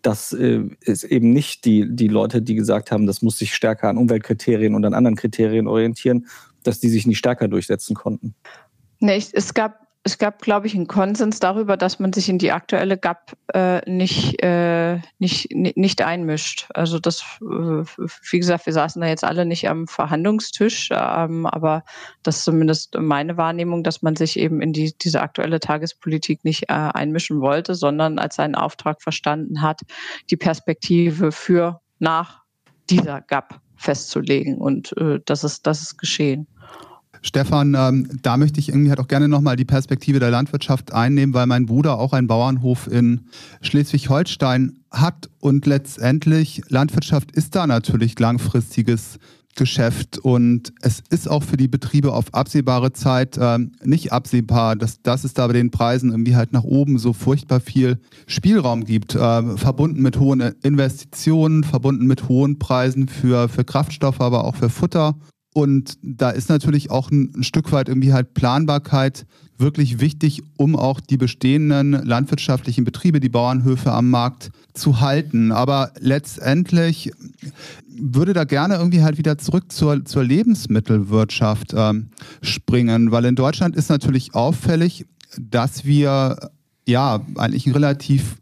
dass 0.02 0.32
äh, 0.32 0.64
es 0.84 1.04
eben 1.04 1.32
nicht 1.32 1.64
die, 1.64 1.86
die 1.88 2.08
Leute, 2.08 2.42
die 2.42 2.54
gesagt 2.54 2.90
haben, 2.92 3.06
das 3.06 3.22
muss 3.22 3.38
sich 3.38 3.54
stärker 3.54 3.88
an 3.88 3.96
Umweltkriterien 3.96 4.74
und 4.74 4.84
an 4.84 4.94
anderen 4.94 5.16
Kriterien 5.16 5.66
orientieren, 5.66 6.26
dass 6.62 6.80
die 6.80 6.90
sich 6.90 7.06
nicht 7.06 7.18
stärker 7.18 7.48
durchsetzen 7.48 7.96
konnten. 7.96 8.34
Nee, 9.00 9.22
es 9.32 9.54
gab 9.54 9.87
es 10.08 10.16
gab, 10.16 10.40
glaube 10.40 10.66
ich, 10.66 10.74
einen 10.74 10.86
Konsens 10.86 11.38
darüber, 11.38 11.76
dass 11.76 11.98
man 11.98 12.14
sich 12.14 12.30
in 12.30 12.38
die 12.38 12.50
aktuelle 12.50 12.96
GAP 12.96 13.36
äh, 13.52 13.88
nicht, 13.90 14.42
äh, 14.42 15.00
nicht, 15.18 15.54
nicht 15.54 16.00
einmischt. 16.00 16.66
Also 16.72 16.98
das, 16.98 17.20
äh, 17.42 17.84
wie 18.30 18.38
gesagt, 18.38 18.64
wir 18.64 18.72
saßen 18.72 19.02
da 19.02 19.06
jetzt 19.06 19.24
alle 19.24 19.44
nicht 19.44 19.68
am 19.68 19.86
Verhandlungstisch, 19.86 20.88
ähm, 20.92 21.44
aber 21.44 21.84
das 22.22 22.38
ist 22.38 22.44
zumindest 22.44 22.96
meine 22.98 23.36
Wahrnehmung, 23.36 23.84
dass 23.84 24.00
man 24.00 24.16
sich 24.16 24.38
eben 24.38 24.62
in 24.62 24.72
die, 24.72 24.94
diese 24.96 25.20
aktuelle 25.20 25.60
Tagespolitik 25.60 26.42
nicht 26.42 26.64
äh, 26.64 26.72
einmischen 26.72 27.42
wollte, 27.42 27.74
sondern 27.74 28.18
als 28.18 28.36
seinen 28.36 28.54
Auftrag 28.54 29.02
verstanden 29.02 29.60
hat, 29.60 29.82
die 30.30 30.36
Perspektive 30.36 31.32
für 31.32 31.80
nach 31.98 32.44
dieser 32.88 33.20
GAP 33.20 33.60
festzulegen. 33.76 34.56
Und 34.56 34.96
äh, 34.96 35.20
das, 35.26 35.44
ist, 35.44 35.66
das 35.66 35.82
ist 35.82 35.98
geschehen. 35.98 36.46
Stefan, 37.22 37.74
ähm, 37.74 38.08
da 38.22 38.36
möchte 38.36 38.60
ich 38.60 38.68
irgendwie 38.68 38.90
halt 38.90 39.00
auch 39.00 39.08
gerne 39.08 39.28
nochmal 39.28 39.56
die 39.56 39.64
Perspektive 39.64 40.20
der 40.20 40.30
Landwirtschaft 40.30 40.92
einnehmen, 40.92 41.34
weil 41.34 41.46
mein 41.46 41.66
Bruder 41.66 41.98
auch 41.98 42.12
einen 42.12 42.26
Bauernhof 42.26 42.86
in 42.90 43.22
Schleswig-Holstein 43.60 44.80
hat 44.90 45.28
und 45.40 45.66
letztendlich 45.66 46.62
Landwirtschaft 46.68 47.32
ist 47.32 47.54
da 47.54 47.66
natürlich 47.66 48.18
langfristiges 48.18 49.18
Geschäft 49.58 50.18
und 50.18 50.72
es 50.80 51.02
ist 51.10 51.28
auch 51.28 51.42
für 51.42 51.56
die 51.56 51.66
Betriebe 51.66 52.12
auf 52.12 52.32
absehbare 52.32 52.92
Zeit 52.92 53.36
äh, 53.36 53.58
nicht 53.84 54.12
absehbar, 54.12 54.76
dass, 54.76 55.02
dass 55.02 55.24
es 55.24 55.34
da 55.34 55.48
bei 55.48 55.52
den 55.52 55.72
Preisen 55.72 56.12
irgendwie 56.12 56.36
halt 56.36 56.52
nach 56.52 56.62
oben 56.62 56.98
so 56.98 57.12
furchtbar 57.12 57.58
viel 57.58 57.98
Spielraum 58.28 58.84
gibt, 58.84 59.16
äh, 59.16 59.56
verbunden 59.56 60.00
mit 60.00 60.20
hohen 60.20 60.40
Investitionen, 60.62 61.64
verbunden 61.64 62.06
mit 62.06 62.28
hohen 62.28 62.60
Preisen 62.60 63.08
für, 63.08 63.48
für 63.48 63.64
Kraftstoffe, 63.64 64.20
aber 64.20 64.44
auch 64.44 64.54
für 64.54 64.70
Futter 64.70 65.16
und 65.58 65.98
da 66.02 66.30
ist 66.30 66.48
natürlich 66.50 66.92
auch 66.92 67.10
ein, 67.10 67.32
ein, 67.34 67.42
Stück 67.42 67.72
weit 67.72 67.88
irgendwie 67.88 68.12
halt 68.12 68.32
Planbarkeit 68.32 69.26
wirklich 69.56 69.98
wichtig, 69.98 70.44
um 70.56 70.76
auch 70.76 71.00
die 71.00 71.16
bestehenden 71.16 71.90
landwirtschaftlichen 71.90 72.84
Betriebe, 72.84 73.18
die 73.18 73.28
Bauernhöfe 73.28 73.90
am 73.90 74.08
Markt 74.08 74.52
zu 74.74 75.00
halten. 75.00 75.50
Aber 75.50 75.90
letztendlich 75.98 77.10
würde 77.88 78.34
da 78.34 78.44
gerne 78.44 78.76
irgendwie 78.76 79.02
halt 79.02 79.18
wieder 79.18 79.36
zurück 79.36 79.72
zur, 79.72 80.04
zur 80.04 80.22
Lebensmittelwirtschaft 80.22 81.74
ähm, 81.74 82.10
springen, 82.40 83.10
weil 83.10 83.24
in 83.24 83.34
Deutschland 83.34 83.74
ist 83.74 83.90
natürlich 83.90 84.36
auffällig, 84.36 85.06
dass 85.40 85.84
wir 85.84 86.50
ja 86.86 87.20
eigentlich 87.34 87.66
ein 87.66 87.72
relativ 87.72 88.36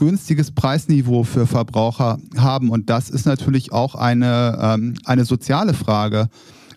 günstiges 0.00 0.50
Preisniveau 0.50 1.24
für 1.24 1.46
Verbraucher 1.46 2.18
haben. 2.38 2.70
Und 2.70 2.88
das 2.88 3.10
ist 3.10 3.26
natürlich 3.26 3.70
auch 3.70 3.94
eine, 3.94 4.58
ähm, 4.60 4.94
eine 5.04 5.26
soziale 5.26 5.74
Frage 5.74 6.28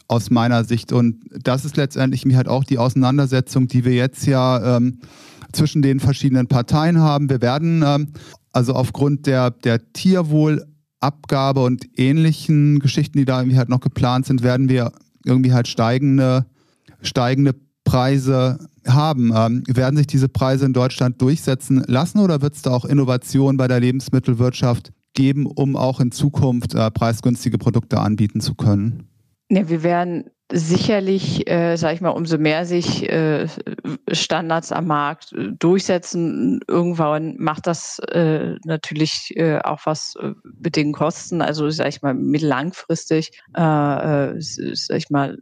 aus 0.09 0.29
meiner 0.29 0.65
Sicht. 0.65 0.91
Und 0.91 1.23
das 1.41 1.63
ist 1.63 1.77
letztendlich 1.77 2.25
halt 2.35 2.49
auch 2.49 2.65
die 2.65 2.77
Auseinandersetzung, 2.77 3.69
die 3.69 3.85
wir 3.85 3.93
jetzt 3.93 4.25
ja 4.25 4.75
ähm, 4.75 4.99
zwischen 5.53 5.81
den 5.81 6.01
verschiedenen 6.01 6.47
Parteien 6.47 6.99
haben. 6.99 7.29
Wir 7.29 7.41
werden 7.41 7.81
ähm, 7.85 8.09
also 8.51 8.73
aufgrund 8.73 9.25
der, 9.25 9.51
der 9.51 9.93
Tierwohlabgabe 9.93 11.63
und 11.63 11.87
ähnlichen 11.97 12.79
Geschichten, 12.79 13.17
die 13.17 13.25
da 13.25 13.39
irgendwie 13.39 13.57
halt 13.57 13.69
noch 13.69 13.79
geplant 13.79 14.25
sind, 14.25 14.43
werden 14.43 14.67
wir 14.67 14.91
irgendwie 15.23 15.53
halt 15.53 15.69
steigende, 15.69 16.45
steigende 17.01 17.55
Preise 17.85 18.59
haben. 18.87 19.31
Ähm, 19.35 19.63
werden 19.67 19.97
sich 19.97 20.07
diese 20.07 20.29
Preise 20.29 20.65
in 20.65 20.73
Deutschland 20.73 21.21
durchsetzen 21.21 21.83
lassen 21.87 22.19
oder 22.19 22.41
wird 22.41 22.55
es 22.55 22.61
da 22.61 22.71
auch 22.71 22.85
Innovationen 22.85 23.57
bei 23.57 23.67
der 23.67 23.79
Lebensmittelwirtschaft 23.79 24.91
geben, 25.13 25.45
um 25.45 25.75
auch 25.75 25.99
in 25.99 26.11
Zukunft 26.11 26.73
äh, 26.73 26.91
preisgünstige 26.91 27.57
Produkte 27.57 27.99
anbieten 27.99 28.41
zu 28.41 28.55
können? 28.55 29.07
Ja, 29.49 29.69
wir 29.69 29.83
werden 29.83 30.31
sicherlich, 30.51 31.49
äh, 31.49 31.75
sage 31.77 31.95
ich 31.95 32.01
mal, 32.01 32.09
umso 32.09 32.37
mehr 32.37 32.65
sich 32.65 33.09
äh, 33.09 33.47
Standards 34.11 34.71
am 34.71 34.87
Markt 34.87 35.33
äh, 35.33 35.51
durchsetzen, 35.57 36.59
irgendwann 36.67 37.35
macht 37.37 37.65
das 37.67 37.99
äh, 38.11 38.55
natürlich 38.63 39.33
äh, 39.35 39.59
auch 39.59 39.79
was 39.85 40.15
äh, 40.21 40.33
mit 40.59 40.75
den 40.75 40.91
Kosten. 40.93 41.41
Also, 41.41 41.69
sage 41.69 41.89
ich 41.89 42.01
mal, 42.01 42.13
mittellangfristig, 42.13 43.31
äh, 43.57 43.61
äh, 43.61 44.39
sag 44.39 44.97
ich 44.97 45.09
mal, 45.09 45.37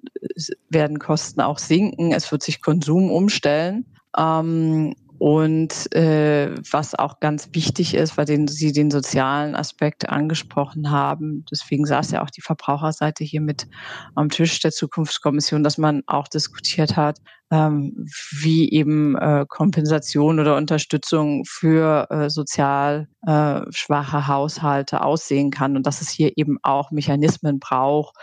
werden 0.70 1.00
Kosten 1.00 1.42
auch 1.42 1.58
sinken. 1.58 2.12
Es 2.14 2.32
wird 2.32 2.44
sich 2.44 2.62
Konsum 2.62 3.12
umstellen. 3.12 3.86
Ähm, 4.18 4.94
und 5.22 5.94
äh, 5.94 6.50
was 6.72 6.96
auch 6.96 7.20
ganz 7.20 7.50
wichtig 7.52 7.94
ist, 7.94 8.18
weil 8.18 8.26
den, 8.26 8.48
Sie 8.48 8.72
den 8.72 8.90
sozialen 8.90 9.54
Aspekt 9.54 10.10
angesprochen 10.10 10.90
haben, 10.90 11.46
deswegen 11.52 11.86
saß 11.86 12.10
ja 12.10 12.24
auch 12.24 12.32
die 12.32 12.42
Verbraucherseite 12.42 13.24
hier 13.24 13.42
mit 13.42 13.68
am 14.16 14.30
Tisch 14.30 14.60
der 14.62 14.72
Zukunftskommission, 14.72 15.62
dass 15.64 15.78
man 15.78 16.02
auch 16.08 16.28
diskutiert 16.28 16.98
hat, 16.98 17.20
ähm, 17.52 18.08
wie 18.32 18.72
eben 18.72 19.16
äh, 19.16 19.46
Kompensation 19.48 20.40
oder 20.40 20.58
Unterstützung 20.58 21.44
für 21.46 22.08
äh, 22.10 22.32
sozial 22.32 23.08
äh, 23.28 23.62
schwache 23.70 24.28
Haushalte 24.28 25.04
aussehen 25.04 25.52
kann 25.52 25.76
und 25.76 25.86
dass 25.86 26.02
es 26.02 26.10
hier 26.10 26.32
eben 26.36 26.58
auch 26.64 26.90
Mechanismen 26.90 27.60
braucht, 27.60 28.16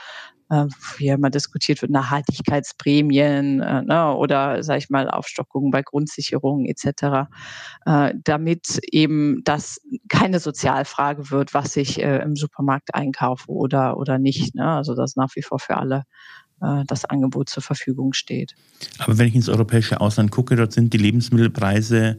äh, 0.50 0.66
wie 0.96 1.08
immer 1.08 1.30
diskutiert 1.30 1.82
wird, 1.82 1.90
Nachhaltigkeitsprämien 1.90 3.60
äh, 3.60 3.82
ne, 3.82 4.14
oder, 4.14 4.62
sage 4.62 4.78
ich 4.78 4.90
mal, 4.90 5.08
Aufstockungen 5.10 5.70
bei 5.70 5.82
Grundsicherungen 5.82 6.66
etc., 6.66 7.28
äh, 7.86 8.14
damit 8.24 8.78
eben 8.90 9.42
das 9.44 9.80
keine 10.08 10.40
Sozialfrage 10.40 11.30
wird, 11.30 11.54
was 11.54 11.76
ich 11.76 12.02
äh, 12.02 12.22
im 12.22 12.36
Supermarkt 12.36 12.94
einkaufe 12.94 13.50
oder, 13.50 13.96
oder 13.96 14.18
nicht. 14.18 14.54
Ne? 14.54 14.66
Also 14.66 14.94
dass 14.94 15.16
nach 15.16 15.34
wie 15.34 15.42
vor 15.42 15.58
für 15.58 15.76
alle 15.76 16.04
äh, 16.60 16.84
das 16.86 17.04
Angebot 17.04 17.48
zur 17.48 17.62
Verfügung 17.62 18.12
steht. 18.12 18.54
Aber 18.98 19.18
wenn 19.18 19.28
ich 19.28 19.34
ins 19.34 19.48
europäische 19.48 20.00
Ausland 20.00 20.30
gucke, 20.30 20.56
dort 20.56 20.72
sind 20.72 20.92
die 20.92 20.98
Lebensmittelpreise 20.98 22.18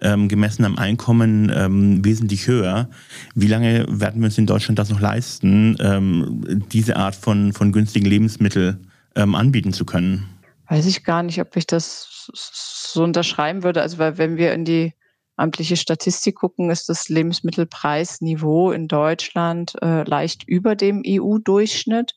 ähm, 0.00 0.28
gemessen 0.28 0.64
am 0.64 0.78
Einkommen 0.78 1.52
ähm, 1.54 2.04
wesentlich 2.04 2.46
höher. 2.46 2.88
Wie 3.34 3.48
lange 3.48 3.86
werden 3.88 4.20
wir 4.20 4.26
uns 4.26 4.38
in 4.38 4.46
Deutschland 4.46 4.78
das 4.78 4.90
noch 4.90 5.00
leisten, 5.00 5.76
ähm, 5.80 6.64
diese 6.72 6.96
Art 6.96 7.14
von, 7.14 7.52
von 7.52 7.72
günstigen 7.72 8.06
Lebensmitteln 8.06 8.88
ähm, 9.16 9.34
anbieten 9.34 9.72
zu 9.72 9.84
können? 9.84 10.28
Weiß 10.68 10.86
ich 10.86 11.04
gar 11.04 11.22
nicht, 11.22 11.40
ob 11.40 11.56
ich 11.56 11.66
das 11.66 12.28
so 12.32 13.02
unterschreiben 13.02 13.62
würde. 13.62 13.82
Also, 13.82 13.98
weil 13.98 14.18
wenn 14.18 14.36
wir 14.36 14.52
in 14.52 14.64
die 14.64 14.92
amtliche 15.36 15.76
Statistik 15.76 16.36
gucken, 16.36 16.70
ist 16.70 16.88
das 16.88 17.08
Lebensmittelpreisniveau 17.08 18.72
in 18.72 18.88
Deutschland 18.88 19.74
äh, 19.82 20.02
leicht 20.02 20.44
über 20.46 20.74
dem 20.74 21.02
EU-Durchschnitt. 21.06 22.14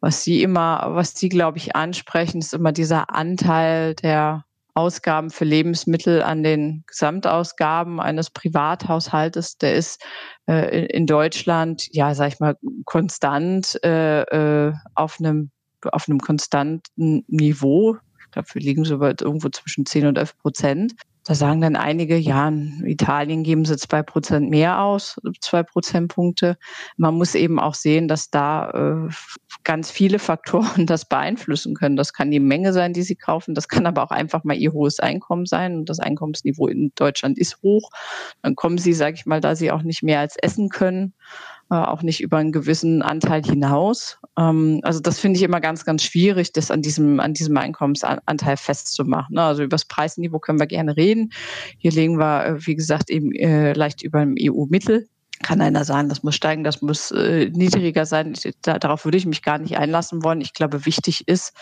Was 0.00 0.24
Sie 0.24 0.42
immer, 0.42 0.86
was 0.90 1.14
Sie, 1.14 1.28
glaube 1.28 1.58
ich, 1.58 1.76
ansprechen, 1.76 2.38
ist 2.38 2.54
immer 2.54 2.72
dieser 2.72 3.14
Anteil 3.14 3.94
der 3.94 4.44
Ausgaben 4.74 5.30
für 5.30 5.44
Lebensmittel 5.44 6.22
an 6.22 6.42
den 6.42 6.84
Gesamtausgaben 6.86 8.00
eines 8.00 8.30
Privathaushaltes, 8.30 9.58
der 9.58 9.74
ist 9.74 10.02
äh, 10.48 10.86
in 10.86 11.06
Deutschland, 11.06 11.88
ja, 11.90 12.14
sag 12.14 12.32
ich 12.32 12.40
mal, 12.40 12.56
konstant 12.84 13.78
äh, 13.84 14.22
äh, 14.22 14.72
auf 14.94 15.18
einem 15.18 15.50
auf 15.90 16.08
einem 16.08 16.20
konstanten 16.20 17.24
Niveau. 17.26 17.96
Ich 18.20 18.30
glaube, 18.30 18.48
wir 18.52 18.62
liegen 18.62 18.84
so 18.84 19.00
irgendwo 19.02 19.48
zwischen 19.48 19.84
10 19.84 20.06
und 20.06 20.18
11 20.18 20.38
Prozent. 20.38 20.92
Da 21.24 21.36
sagen 21.36 21.60
dann 21.60 21.76
einige, 21.76 22.16
ja, 22.16 22.48
in 22.48 22.82
Italien 22.84 23.44
geben 23.44 23.64
sie 23.64 23.76
zwei 23.76 24.02
Prozent 24.02 24.50
mehr 24.50 24.80
aus, 24.80 25.20
zwei 25.40 25.62
Prozentpunkte. 25.62 26.58
Man 26.96 27.14
muss 27.14 27.36
eben 27.36 27.60
auch 27.60 27.74
sehen, 27.74 28.08
dass 28.08 28.30
da 28.30 29.06
äh, 29.08 29.12
ganz 29.62 29.90
viele 29.90 30.18
Faktoren 30.18 30.86
das 30.86 31.04
beeinflussen 31.04 31.74
können. 31.74 31.96
Das 31.96 32.12
kann 32.12 32.32
die 32.32 32.40
Menge 32.40 32.72
sein, 32.72 32.92
die 32.92 33.02
sie 33.02 33.14
kaufen. 33.14 33.54
Das 33.54 33.68
kann 33.68 33.86
aber 33.86 34.02
auch 34.02 34.10
einfach 34.10 34.42
mal 34.42 34.56
ihr 34.56 34.72
hohes 34.72 34.98
Einkommen 34.98 35.46
sein. 35.46 35.76
Und 35.76 35.88
das 35.88 36.00
Einkommensniveau 36.00 36.66
in 36.66 36.90
Deutschland 36.96 37.38
ist 37.38 37.62
hoch. 37.62 37.90
Dann 38.42 38.56
kommen 38.56 38.78
sie, 38.78 38.92
sage 38.92 39.14
ich 39.14 39.26
mal, 39.26 39.40
da 39.40 39.54
sie 39.54 39.70
auch 39.70 39.82
nicht 39.82 40.02
mehr 40.02 40.18
als 40.18 40.36
essen 40.36 40.70
können, 40.70 41.14
auch 41.80 42.02
nicht 42.02 42.20
über 42.20 42.38
einen 42.38 42.52
gewissen 42.52 43.02
Anteil 43.02 43.42
hinaus. 43.42 44.18
Ähm, 44.38 44.80
also 44.82 45.00
das 45.00 45.18
finde 45.18 45.38
ich 45.38 45.42
immer 45.42 45.60
ganz, 45.60 45.84
ganz 45.84 46.02
schwierig, 46.02 46.52
das 46.52 46.70
an 46.70 46.82
diesem, 46.82 47.20
an 47.20 47.34
diesem 47.34 47.56
Einkommensanteil 47.56 48.56
festzumachen. 48.56 49.34
Ne? 49.34 49.42
Also 49.42 49.62
über 49.62 49.70
das 49.70 49.84
Preisniveau 49.84 50.38
können 50.38 50.60
wir 50.60 50.66
gerne 50.66 50.96
reden. 50.96 51.32
Hier 51.78 51.92
legen 51.92 52.18
wir, 52.18 52.46
äh, 52.46 52.66
wie 52.66 52.74
gesagt, 52.74 53.10
eben 53.10 53.32
äh, 53.32 53.72
leicht 53.72 54.02
über 54.02 54.20
dem 54.20 54.34
EU-Mittel 54.38 55.08
kann 55.42 55.60
einer 55.60 55.84
sagen, 55.84 56.08
das 56.08 56.22
muss 56.22 56.36
steigen, 56.36 56.62
das 56.62 56.82
muss 56.82 57.10
äh, 57.10 57.50
niedriger 57.50 58.06
sein. 58.06 58.34
Da, 58.62 58.78
darauf 58.78 59.04
würde 59.04 59.18
ich 59.18 59.26
mich 59.26 59.42
gar 59.42 59.58
nicht 59.58 59.76
einlassen 59.76 60.22
wollen. 60.22 60.40
Ich 60.40 60.54
glaube, 60.54 60.86
wichtig 60.86 61.26
ist, 61.26 61.52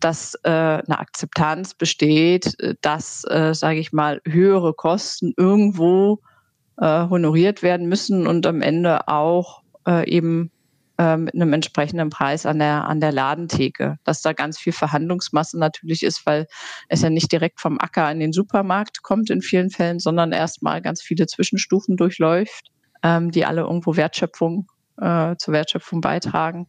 dass 0.00 0.34
äh, 0.42 0.50
eine 0.50 0.98
Akzeptanz 0.98 1.74
besteht, 1.74 2.56
dass, 2.80 3.24
äh, 3.24 3.54
sage 3.54 3.78
ich 3.78 3.92
mal, 3.92 4.20
höhere 4.26 4.74
Kosten 4.74 5.32
irgendwo 5.36 6.20
äh, 6.80 7.08
honoriert 7.08 7.62
werden 7.62 7.88
müssen 7.88 8.26
und 8.26 8.46
am 8.46 8.62
Ende 8.62 9.06
auch 9.08 9.62
äh, 9.86 10.08
eben 10.10 10.50
äh, 10.98 11.16
mit 11.16 11.34
einem 11.34 11.52
entsprechenden 11.52 12.10
Preis 12.10 12.46
an 12.46 12.58
der, 12.58 12.86
an 12.88 13.00
der 13.00 13.12
Ladentheke. 13.12 13.98
Dass 14.04 14.22
da 14.22 14.32
ganz 14.32 14.58
viel 14.58 14.72
Verhandlungsmasse 14.72 15.58
natürlich 15.58 16.02
ist, 16.02 16.26
weil 16.26 16.46
es 16.88 17.02
ja 17.02 17.10
nicht 17.10 17.30
direkt 17.30 17.60
vom 17.60 17.78
Acker 17.78 18.10
in 18.10 18.20
den 18.20 18.32
Supermarkt 18.32 19.02
kommt 19.02 19.30
in 19.30 19.42
vielen 19.42 19.70
Fällen, 19.70 19.98
sondern 19.98 20.32
erstmal 20.32 20.82
ganz 20.82 21.02
viele 21.02 21.26
Zwischenstufen 21.26 21.96
durchläuft, 21.96 22.70
ähm, 23.02 23.30
die 23.30 23.44
alle 23.44 23.62
irgendwo 23.62 23.96
Wertschöpfung 23.96 24.66
äh, 25.00 25.36
zur 25.38 25.54
Wertschöpfung 25.54 26.00
beitragen. 26.00 26.66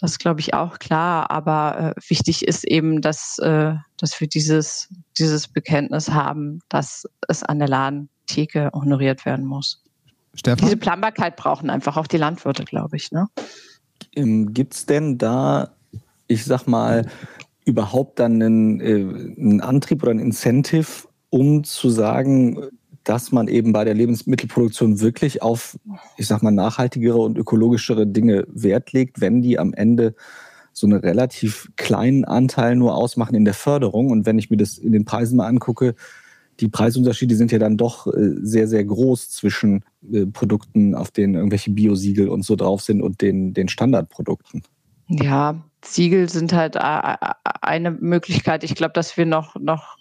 Das 0.00 0.12
ist, 0.12 0.18
glaube 0.18 0.40
ich, 0.40 0.54
auch 0.54 0.78
klar. 0.78 1.30
Aber 1.30 1.94
äh, 1.96 2.00
wichtig 2.08 2.46
ist 2.46 2.64
eben, 2.64 3.00
dass, 3.00 3.38
äh, 3.38 3.74
dass 3.98 4.20
wir 4.20 4.28
dieses, 4.28 4.88
dieses 5.18 5.48
Bekenntnis 5.48 6.10
haben, 6.10 6.60
dass 6.68 7.06
es 7.28 7.42
an 7.42 7.58
der 7.58 7.68
Laden 7.68 8.08
Theke 8.26 8.70
honoriert 8.72 9.26
werden 9.26 9.44
muss. 9.44 9.82
Stefan? 10.34 10.64
Diese 10.64 10.76
Planbarkeit 10.76 11.36
brauchen 11.36 11.70
einfach 11.70 11.96
auch 11.96 12.06
die 12.06 12.16
Landwirte, 12.16 12.64
glaube 12.64 12.96
ich. 12.96 13.12
Ne? 13.12 13.28
Ähm, 14.16 14.52
Gibt 14.52 14.74
es 14.74 14.86
denn 14.86 15.18
da, 15.18 15.70
ich 16.26 16.44
sag 16.44 16.66
mal, 16.66 17.06
überhaupt 17.64 18.18
dann 18.18 18.42
einen, 18.42 18.80
äh, 18.80 18.94
einen 19.40 19.60
Antrieb 19.60 20.02
oder 20.02 20.12
ein 20.12 20.18
Incentive, 20.18 21.08
um 21.30 21.64
zu 21.64 21.90
sagen, 21.90 22.70
dass 23.04 23.32
man 23.32 23.48
eben 23.48 23.72
bei 23.72 23.84
der 23.84 23.94
Lebensmittelproduktion 23.94 25.00
wirklich 25.00 25.42
auf, 25.42 25.78
ich 26.16 26.26
sag 26.26 26.42
mal, 26.42 26.50
nachhaltigere 26.50 27.18
und 27.18 27.38
ökologischere 27.38 28.06
Dinge 28.06 28.46
Wert 28.48 28.92
legt, 28.92 29.20
wenn 29.20 29.42
die 29.42 29.58
am 29.58 29.74
Ende 29.74 30.14
so 30.72 30.86
einen 30.86 30.98
relativ 30.98 31.70
kleinen 31.76 32.24
Anteil 32.24 32.76
nur 32.76 32.96
ausmachen 32.96 33.36
in 33.36 33.44
der 33.44 33.54
Förderung. 33.54 34.10
Und 34.10 34.26
wenn 34.26 34.38
ich 34.38 34.50
mir 34.50 34.56
das 34.56 34.78
in 34.78 34.92
den 34.92 35.04
Preisen 35.04 35.36
mal 35.36 35.46
angucke, 35.46 35.94
die 36.60 36.68
Preisunterschiede 36.68 37.36
sind 37.36 37.52
ja 37.52 37.58
dann 37.58 37.76
doch 37.76 38.06
äh, 38.06 38.34
sehr, 38.40 38.68
sehr 38.68 38.84
groß 38.84 39.30
zwischen 39.30 39.84
äh, 40.12 40.26
Produkten, 40.26 40.94
auf 40.94 41.10
denen 41.10 41.34
irgendwelche 41.34 41.70
Biosiegel 41.70 42.28
und 42.28 42.44
so 42.44 42.56
drauf 42.56 42.82
sind 42.82 43.02
und 43.02 43.22
den, 43.22 43.54
den 43.54 43.68
Standardprodukten. 43.68 44.62
Ja, 45.08 45.62
Siegel 45.86 46.28
sind 46.28 46.52
halt 46.52 46.76
eine 46.78 47.90
Möglichkeit. 47.90 48.64
Ich 48.64 48.74
glaube, 48.74 48.92
dass 48.92 49.16
wir 49.16 49.26
noch, 49.26 49.56
noch 49.56 49.96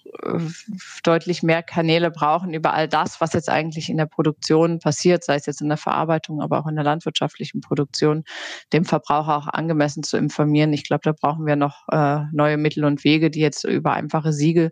deutlich 1.03 1.43
mehr 1.43 1.63
Kanäle 1.63 2.11
brauchen 2.11 2.53
über 2.53 2.73
all 2.73 2.87
das, 2.87 3.19
was 3.19 3.33
jetzt 3.33 3.49
eigentlich 3.49 3.89
in 3.89 3.97
der 3.97 4.05
Produktion 4.05 4.79
passiert, 4.79 5.23
sei 5.23 5.35
es 5.35 5.45
jetzt 5.45 5.61
in 5.61 5.69
der 5.69 5.77
Verarbeitung, 5.77 6.41
aber 6.41 6.59
auch 6.59 6.67
in 6.67 6.75
der 6.75 6.83
landwirtschaftlichen 6.83 7.61
Produktion, 7.61 8.23
dem 8.71 8.85
Verbraucher 8.85 9.37
auch 9.37 9.47
angemessen 9.47 10.03
zu 10.03 10.17
informieren. 10.17 10.73
Ich 10.73 10.85
glaube, 10.85 11.01
da 11.03 11.11
brauchen 11.11 11.45
wir 11.45 11.55
noch 11.55 11.87
äh, 11.91 12.21
neue 12.31 12.57
Mittel 12.57 12.85
und 12.85 13.03
Wege, 13.03 13.29
die 13.29 13.41
jetzt 13.41 13.63
über 13.63 13.93
einfache 13.93 14.33
Siegel 14.33 14.71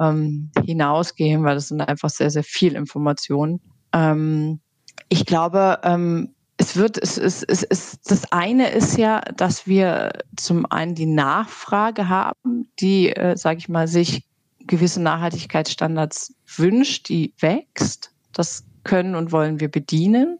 ähm, 0.00 0.50
hinausgehen, 0.64 1.44
weil 1.44 1.54
das 1.54 1.68
sind 1.68 1.80
einfach 1.80 2.10
sehr, 2.10 2.30
sehr 2.30 2.44
viel 2.44 2.74
Informationen. 2.74 3.60
Ähm, 3.92 4.60
ich 5.08 5.26
glaube, 5.26 5.80
ähm, 5.82 6.33
es 6.64 6.76
wird, 6.76 6.96
es, 6.96 7.18
es, 7.18 7.42
es, 7.42 7.62
es, 7.62 8.00
das 8.00 8.32
eine 8.32 8.70
ist 8.70 8.96
ja, 8.96 9.20
dass 9.36 9.66
wir 9.66 10.12
zum 10.36 10.64
einen 10.70 10.94
die 10.94 11.06
Nachfrage 11.06 12.08
haben, 12.08 12.70
die, 12.80 13.10
äh, 13.10 13.36
sage 13.36 13.58
ich 13.58 13.68
mal, 13.68 13.86
sich 13.86 14.24
gewisse 14.60 15.02
Nachhaltigkeitsstandards 15.02 16.34
wünscht, 16.56 17.10
die 17.10 17.34
wächst. 17.38 18.12
Das 18.32 18.64
können 18.82 19.14
und 19.14 19.30
wollen 19.30 19.60
wir 19.60 19.70
bedienen. 19.70 20.38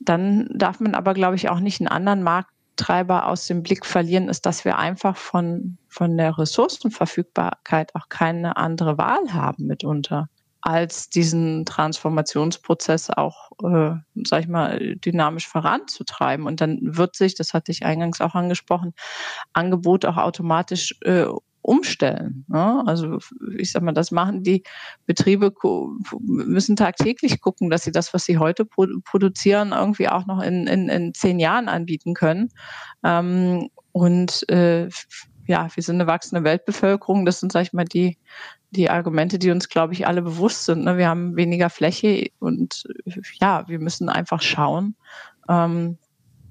Dann 0.00 0.48
darf 0.52 0.80
man 0.80 0.94
aber, 0.94 1.14
glaube 1.14 1.36
ich, 1.36 1.48
auch 1.48 1.60
nicht 1.60 1.80
einen 1.80 1.88
anderen 1.88 2.24
Markttreiber 2.24 3.28
aus 3.28 3.46
dem 3.46 3.62
Blick 3.62 3.86
verlieren, 3.86 4.28
ist, 4.28 4.46
dass 4.46 4.64
wir 4.64 4.78
einfach 4.78 5.16
von, 5.16 5.78
von 5.88 6.16
der 6.16 6.36
Ressourcenverfügbarkeit 6.36 7.94
auch 7.94 8.08
keine 8.08 8.56
andere 8.56 8.98
Wahl 8.98 9.32
haben 9.32 9.66
mitunter 9.66 10.28
als 10.64 11.10
diesen 11.10 11.66
Transformationsprozess 11.66 13.10
auch, 13.10 13.52
äh, 13.62 13.96
sag 14.24 14.40
ich 14.40 14.48
mal, 14.48 14.96
dynamisch 14.96 15.46
voranzutreiben. 15.46 16.46
Und 16.46 16.62
dann 16.62 16.78
wird 16.82 17.16
sich, 17.16 17.34
das 17.34 17.52
hatte 17.52 17.70
ich 17.70 17.84
eingangs 17.84 18.22
auch 18.22 18.34
angesprochen, 18.34 18.94
Angebot 19.52 20.06
auch 20.06 20.16
automatisch 20.16 20.96
äh, 21.02 21.26
umstellen. 21.60 22.46
Ne? 22.48 22.82
Also 22.86 23.18
ich 23.58 23.72
sag 23.72 23.82
mal, 23.82 23.92
das 23.92 24.10
machen 24.10 24.42
die 24.42 24.62
Betriebe, 25.04 25.52
müssen 26.20 26.76
tagtäglich 26.76 27.42
gucken, 27.42 27.68
dass 27.68 27.82
sie 27.82 27.92
das, 27.92 28.14
was 28.14 28.24
sie 28.24 28.38
heute 28.38 28.64
produzieren, 28.64 29.72
irgendwie 29.72 30.08
auch 30.08 30.24
noch 30.24 30.40
in, 30.40 30.66
in, 30.66 30.88
in 30.88 31.12
zehn 31.12 31.38
Jahren 31.38 31.68
anbieten 31.68 32.14
können. 32.14 32.48
Ähm, 33.04 33.68
und 33.92 34.48
äh, 34.48 34.88
ja, 35.46 35.68
wir 35.74 35.82
sind 35.82 35.96
eine 35.96 36.06
wachsende 36.06 36.42
Weltbevölkerung. 36.42 37.26
Das 37.26 37.40
sind, 37.40 37.52
sag 37.52 37.62
ich 37.62 37.72
mal, 37.74 37.84
die 37.84 38.16
die 38.74 38.90
Argumente, 38.90 39.38
die 39.38 39.50
uns, 39.50 39.68
glaube 39.68 39.94
ich, 39.94 40.06
alle 40.06 40.22
bewusst 40.22 40.64
sind. 40.66 40.84
Ne? 40.84 40.98
Wir 40.98 41.08
haben 41.08 41.36
weniger 41.36 41.70
Fläche 41.70 42.30
und 42.38 42.84
ja, 43.40 43.66
wir 43.68 43.78
müssen 43.78 44.08
einfach 44.08 44.42
schauen, 44.42 44.96
ähm, 45.48 45.98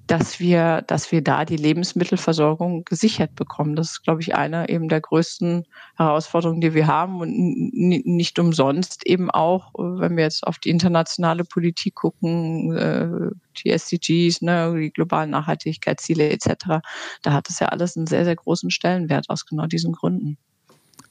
dass 0.08 0.40
wir, 0.40 0.82
dass 0.82 1.12
wir 1.12 1.24
da 1.24 1.46
die 1.46 1.56
Lebensmittelversorgung 1.56 2.84
gesichert 2.84 3.36
bekommen. 3.36 3.76
Das 3.76 3.92
ist, 3.92 4.04
glaube 4.04 4.22
ich, 4.22 4.36
eine 4.36 4.68
eben 4.68 4.90
der 4.90 5.00
größten 5.00 5.66
Herausforderungen, 5.96 6.60
die 6.60 6.74
wir 6.74 6.88
haben 6.88 7.22
und 7.22 7.32
nicht 7.74 8.38
umsonst 8.38 9.06
eben 9.06 9.32
auch, 9.32 9.72
wenn 9.76 10.18
wir 10.18 10.24
jetzt 10.24 10.46
auf 10.46 10.60
die 10.60 10.72
internationale 10.72 11.46
Politik 11.46 11.96
gucken, 11.96 12.76
äh, 12.76 13.32
die 13.64 13.70
SDGs, 13.70 14.42
ne, 14.42 14.76
die 14.78 14.92
globalen 14.92 15.30
Nachhaltigkeitsziele 15.30 16.30
etc. 16.30 16.82
Da 17.22 17.34
hat 17.34 17.50
es 17.50 17.60
ja 17.60 17.68
alles 17.68 17.96
einen 17.96 18.08
sehr, 18.08 18.26
sehr 18.26 18.36
großen 18.36 18.72
Stellenwert 18.72 19.30
aus 19.30 19.46
genau 19.46 19.68
diesen 19.68 19.94
Gründen 19.94 20.38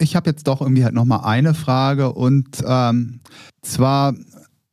ich 0.02 0.16
habe 0.16 0.30
jetzt 0.30 0.46
doch 0.46 0.60
irgendwie 0.60 0.84
halt 0.84 0.94
nochmal 0.94 1.20
eine 1.24 1.54
Frage 1.54 2.12
und 2.12 2.62
ähm, 2.66 3.20
zwar 3.62 4.14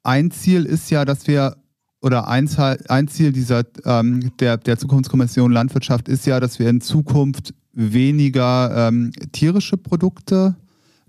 ein 0.04 0.32
Ziel 0.32 0.66
ist 0.66 0.90
ja, 0.90 1.06
dass 1.06 1.28
wir 1.28 1.56
oder 2.02 2.28
ein, 2.28 2.50
ein 2.88 3.08
Ziel 3.08 3.32
dieser 3.32 3.64
ähm, 3.86 4.32
der, 4.40 4.58
der 4.58 4.78
Zukunftskommission 4.78 5.52
Landwirtschaft 5.52 6.08
ist 6.08 6.26
ja, 6.26 6.40
dass 6.40 6.58
wir 6.60 6.70
in 6.70 6.82
Zukunft 6.82 7.54
weniger 7.74 8.88
ähm, 8.88 9.12
tierische 9.32 9.78
Produkte 9.78 10.56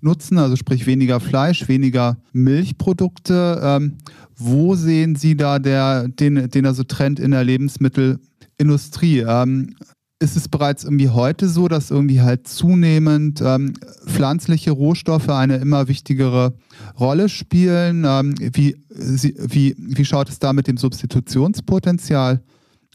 nutzen, 0.00 0.38
also 0.38 0.56
sprich 0.56 0.86
weniger 0.86 1.20
Fleisch, 1.20 1.68
weniger 1.68 2.16
Milchprodukte. 2.32 3.60
Ähm, 3.62 3.98
wo 4.36 4.74
sehen 4.74 5.16
Sie 5.16 5.36
da 5.36 5.58
der, 5.58 6.08
den, 6.08 6.50
den 6.50 6.66
also 6.66 6.82
Trend 6.84 7.20
in 7.20 7.30
der 7.32 7.44
Lebensmittelindustrie? 7.44 9.20
Ähm, 9.20 9.76
ist 10.20 10.36
es 10.36 10.48
bereits 10.48 10.84
irgendwie 10.84 11.08
heute 11.08 11.48
so, 11.48 11.66
dass 11.66 11.90
irgendwie 11.90 12.20
halt 12.20 12.46
zunehmend 12.46 13.40
ähm, 13.40 13.72
pflanzliche 14.06 14.70
Rohstoffe 14.70 15.30
eine 15.30 15.56
immer 15.56 15.88
wichtigere 15.88 16.54
Rolle 16.98 17.30
spielen? 17.30 18.04
Ähm, 18.06 18.34
wie, 18.38 18.76
wie, 18.90 19.74
wie 19.78 20.04
schaut 20.04 20.28
es 20.28 20.38
da 20.38 20.52
mit 20.52 20.68
dem 20.68 20.76
Substitutionspotenzial 20.76 22.42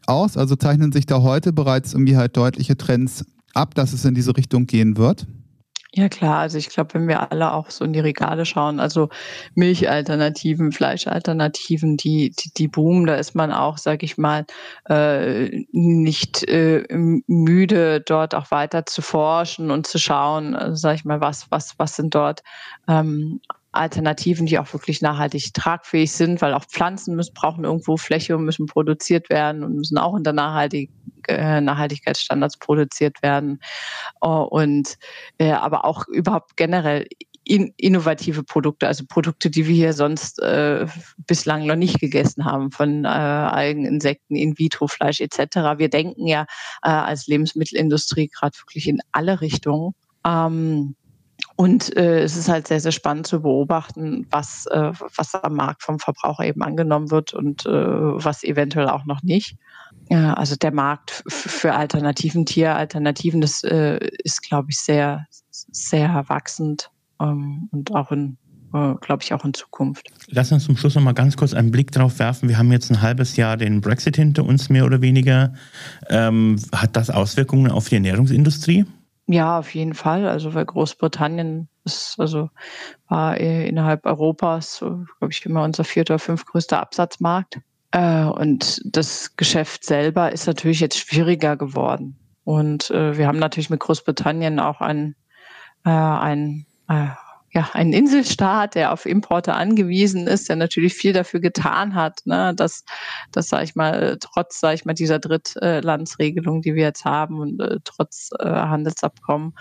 aus? 0.05 0.37
Also 0.37 0.55
zeichnen 0.55 0.91
sich 0.91 1.07
da 1.07 1.23
heute 1.23 1.51
bereits 1.51 1.93
irgendwie 1.93 2.15
halt 2.15 2.37
deutliche 2.37 2.77
Trends 2.77 3.25
ab, 3.55 3.73
dass 3.73 3.91
es 3.93 4.05
in 4.05 4.13
diese 4.13 4.37
Richtung 4.37 4.67
gehen 4.67 4.95
wird? 4.95 5.25
Ja 5.97 6.09
klar, 6.09 6.39
also 6.39 6.57
ich 6.57 6.67
glaube, 6.67 6.93
wenn 6.93 7.07
wir 7.07 7.31
alle 7.31 7.53
auch 7.53 7.69
so 7.69 7.85
in 7.85 7.93
die 7.93 8.01
Regale 8.01 8.45
schauen, 8.45 8.81
also 8.81 9.07
Milchalternativen, 9.53 10.73
Fleischalternativen, 10.73 11.95
die, 11.95 12.31
die, 12.31 12.51
die 12.53 12.67
boomen, 12.67 13.05
da 13.05 13.15
ist 13.15 13.33
man 13.33 13.53
auch, 13.53 13.77
sage 13.77 14.05
ich 14.05 14.17
mal, 14.17 14.45
äh, 14.89 15.63
nicht 15.71 16.43
äh, 16.49 16.83
müde, 16.89 18.01
dort 18.01 18.35
auch 18.35 18.51
weiter 18.51 18.85
zu 18.85 19.01
forschen 19.01 19.71
und 19.71 19.87
zu 19.87 19.97
schauen, 19.97 20.53
also, 20.53 20.75
sage 20.75 20.95
ich 20.95 21.05
mal, 21.05 21.21
was, 21.21 21.49
was, 21.49 21.79
was 21.79 21.95
sind 21.95 22.13
dort 22.13 22.43
ähm, 22.89 23.39
Alternativen, 23.75 24.45
die 24.45 24.59
auch 24.59 24.71
wirklich 24.73 25.01
nachhaltig 25.01 25.53
tragfähig 25.53 26.11
sind, 26.11 26.41
weil 26.41 26.53
auch 26.53 26.65
Pflanzen 26.65 27.15
müssen, 27.15 27.33
brauchen 27.33 27.63
irgendwo 27.63 27.97
Fläche 27.97 28.35
und 28.35 28.45
müssen 28.45 28.65
produziert 28.65 29.29
werden 29.29 29.63
und 29.63 29.75
müssen 29.75 29.97
auch 29.97 30.13
unter 30.13 30.33
nachhaltig, 30.33 30.89
äh, 31.27 31.61
Nachhaltigkeitsstandards 31.61 32.57
produziert 32.57 33.21
werden. 33.21 33.59
Uh, 34.23 34.43
und 34.43 34.97
äh, 35.37 35.51
aber 35.51 35.85
auch 35.85 36.07
überhaupt 36.07 36.57
generell 36.57 37.07
in, 37.45 37.73
innovative 37.77 38.43
Produkte, 38.43 38.87
also 38.87 39.05
Produkte, 39.07 39.49
die 39.49 39.67
wir 39.67 39.75
hier 39.75 39.93
sonst 39.93 40.41
äh, 40.41 40.87
bislang 41.27 41.65
noch 41.65 41.75
nicht 41.75 41.99
gegessen 41.99 42.43
haben, 42.43 42.71
von 42.71 43.05
äh, 43.05 43.07
Algen, 43.07 43.85
Insekten, 43.85 44.35
In-vitro-Fleisch 44.35 45.21
etc. 45.21 45.77
Wir 45.77 45.89
denken 45.89 46.27
ja 46.27 46.47
äh, 46.83 46.89
als 46.89 47.27
Lebensmittelindustrie 47.27 48.27
gerade 48.27 48.57
wirklich 48.57 48.87
in 48.87 48.99
alle 49.11 49.41
Richtungen. 49.41 49.93
Ähm, 50.25 50.95
und 51.55 51.95
äh, 51.95 52.21
es 52.21 52.35
ist 52.35 52.49
halt 52.49 52.67
sehr, 52.67 52.79
sehr 52.79 52.91
spannend 52.91 53.27
zu 53.27 53.41
beobachten, 53.41 54.27
was, 54.29 54.65
äh, 54.67 54.91
was 55.15 55.35
am 55.35 55.55
Markt 55.55 55.83
vom 55.83 55.99
Verbraucher 55.99 56.45
eben 56.45 56.61
angenommen 56.61 57.11
wird 57.11 57.33
und 57.33 57.65
äh, 57.65 57.69
was 57.69 58.43
eventuell 58.43 58.89
auch 58.89 59.05
noch 59.05 59.23
nicht. 59.23 59.57
Ja, 60.09 60.33
also 60.33 60.55
der 60.55 60.73
Markt 60.73 61.23
für 61.27 61.73
Alternativen, 61.73 62.45
Tieralternativen, 62.45 63.41
das 63.41 63.63
äh, 63.63 63.99
ist, 64.23 64.43
glaube 64.43 64.67
ich, 64.69 64.79
sehr, 64.79 65.25
sehr 65.49 66.25
wachsend 66.27 66.91
ähm, 67.21 67.69
und 67.71 67.93
auch 67.95 68.11
in 68.11 68.37
äh, 68.73 68.95
glaube 68.99 69.23
ich, 69.23 69.33
auch 69.33 69.45
in 69.45 69.53
Zukunft. 69.53 70.11
Lass 70.27 70.51
uns 70.51 70.65
zum 70.65 70.75
Schluss 70.75 70.95
noch 70.95 71.01
mal 71.01 71.13
ganz 71.13 71.37
kurz 71.37 71.53
einen 71.53 71.71
Blick 71.71 71.91
drauf 71.91 72.19
werfen. 72.19 72.49
Wir 72.49 72.57
haben 72.57 72.71
jetzt 72.71 72.91
ein 72.91 73.01
halbes 73.01 73.37
Jahr 73.37 73.55
den 73.55 73.79
Brexit 73.79 74.17
hinter 74.17 74.43
uns, 74.43 74.69
mehr 74.69 74.85
oder 74.85 75.01
weniger. 75.01 75.53
Ähm, 76.09 76.57
hat 76.73 76.95
das 76.97 77.09
Auswirkungen 77.09 77.71
auf 77.71 77.87
die 77.87 77.95
Ernährungsindustrie? 77.95 78.85
Ja, 79.27 79.57
auf 79.59 79.73
jeden 79.73 79.93
Fall. 79.93 80.27
Also 80.27 80.53
weil 80.53 80.65
Großbritannien 80.65 81.67
ist, 81.83 82.15
also 82.19 82.49
war 83.07 83.37
innerhalb 83.37 84.05
Europas, 84.05 84.79
glaube 84.79 85.31
ich, 85.31 85.45
immer 85.45 85.63
unser 85.63 85.83
vierter 85.83 86.19
fünftgrößter 86.19 86.79
Absatzmarkt. 86.79 87.59
Äh, 87.91 88.25
und 88.25 88.81
das 88.85 89.35
Geschäft 89.37 89.85
selber 89.85 90.31
ist 90.31 90.47
natürlich 90.47 90.79
jetzt 90.79 90.97
schwieriger 90.97 91.55
geworden. 91.55 92.17
Und 92.43 92.91
äh, 92.91 93.17
wir 93.17 93.27
haben 93.27 93.39
natürlich 93.39 93.69
mit 93.69 93.79
Großbritannien 93.79 94.59
auch 94.59 94.81
ein, 94.81 95.15
äh, 95.85 95.89
ein 95.89 96.65
äh, 96.89 97.07
ja, 97.55 97.69
ein 97.71 97.93
Inselstaat, 97.93 98.75
der 98.75 98.91
auf 98.91 99.05
Importe 99.05 99.53
angewiesen 99.53 100.27
ist, 100.27 100.49
der 100.49 100.57
natürlich 100.57 100.93
viel 100.93 101.13
dafür 101.13 101.39
getan 101.39 101.95
hat, 101.95 102.19
ne, 102.25 102.53
dass, 102.53 102.83
dass 103.31 103.47
sage 103.47 103.63
ich 103.63 103.75
mal, 103.75 104.17
trotz, 104.19 104.59
sage 104.59 104.75
ich 104.75 104.83
mal, 104.83 104.93
dieser 104.93 105.19
Drittlandsregelung, 105.19 106.61
die 106.61 106.75
wir 106.75 106.83
jetzt 106.83 107.05
haben 107.05 107.39
und 107.39 107.61
äh, 107.61 107.79
trotz 107.85 108.31
äh, 108.39 108.45
Handelsabkommen, 108.45 109.53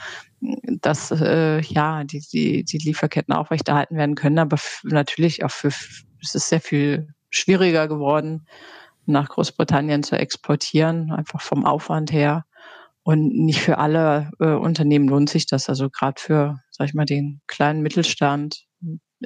dass 0.80 1.12
äh, 1.12 1.61
ja 1.61 2.02
die, 2.02 2.20
die, 2.20 2.64
die 2.64 2.78
Lieferketten 2.78 3.33
aufrechterhalten 3.33 3.96
werden 3.96 4.16
können. 4.16 4.40
Aber 4.40 4.57
natürlich 4.83 5.44
auch 5.44 5.52
für 5.52 5.68
es 5.68 6.35
ist 6.35 6.48
sehr 6.48 6.61
viel 6.61 7.14
schwieriger 7.30 7.87
geworden, 7.87 8.46
nach 9.07 9.28
Großbritannien 9.28 10.02
zu 10.02 10.18
exportieren, 10.18 11.12
einfach 11.12 11.40
vom 11.40 11.64
Aufwand 11.64 12.11
her. 12.11 12.44
Und 13.04 13.34
nicht 13.34 13.60
für 13.60 13.78
alle 13.78 14.30
äh, 14.40 14.54
Unternehmen 14.54 15.08
lohnt 15.08 15.28
sich 15.28 15.46
das. 15.46 15.68
Also 15.68 15.90
gerade 15.90 16.20
für, 16.20 16.60
sag 16.70 16.88
ich 16.88 16.94
mal, 16.94 17.04
den 17.04 17.42
kleinen 17.46 17.82
Mittelstand 17.82 18.64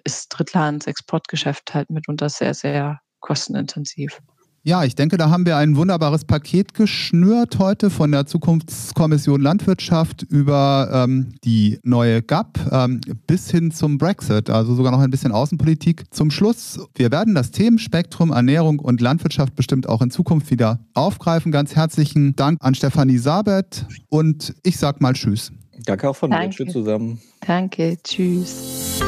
ist 0.04 0.28
Drittlands-Exportgeschäft 0.30 1.74
halt 1.74 1.88
mitunter 1.88 2.28
sehr, 2.28 2.54
sehr 2.54 3.00
kostenintensiv. 3.20 4.20
Ja, 4.68 4.84
ich 4.84 4.94
denke, 4.94 5.16
da 5.16 5.30
haben 5.30 5.46
wir 5.46 5.56
ein 5.56 5.76
wunderbares 5.76 6.26
Paket 6.26 6.74
geschnürt 6.74 7.58
heute 7.58 7.88
von 7.88 8.12
der 8.12 8.26
Zukunftskommission 8.26 9.40
Landwirtschaft 9.40 10.24
über 10.24 10.90
ähm, 10.92 11.32
die 11.42 11.78
neue 11.84 12.20
GAP 12.20 12.58
ähm, 12.70 13.00
bis 13.26 13.50
hin 13.50 13.70
zum 13.70 13.96
Brexit, 13.96 14.50
also 14.50 14.74
sogar 14.74 14.92
noch 14.92 15.00
ein 15.00 15.10
bisschen 15.10 15.32
Außenpolitik. 15.32 16.04
Zum 16.10 16.30
Schluss, 16.30 16.78
wir 16.96 17.10
werden 17.10 17.34
das 17.34 17.50
Themenspektrum 17.50 18.30
Ernährung 18.30 18.78
und 18.78 19.00
Landwirtschaft 19.00 19.56
bestimmt 19.56 19.88
auch 19.88 20.02
in 20.02 20.10
Zukunft 20.10 20.50
wieder 20.50 20.80
aufgreifen. 20.92 21.50
Ganz 21.50 21.74
herzlichen 21.74 22.36
Dank 22.36 22.58
an 22.60 22.74
Stefanie 22.74 23.16
Sabet 23.16 23.86
und 24.10 24.54
ich 24.64 24.76
sag 24.76 25.00
mal 25.00 25.14
Tschüss. 25.14 25.50
Danke 25.86 26.10
auch 26.10 26.16
von 26.16 26.30
Danke. 26.30 26.48
mir. 26.48 26.52
Tschüss 26.52 26.72
zusammen. 26.74 27.18
Danke, 27.40 27.96
tschüss. 28.04 29.00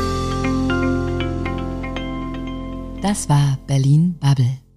Das 3.03 3.29
war 3.29 3.59
Berlin 3.67 4.17
Bubble. 4.19 4.70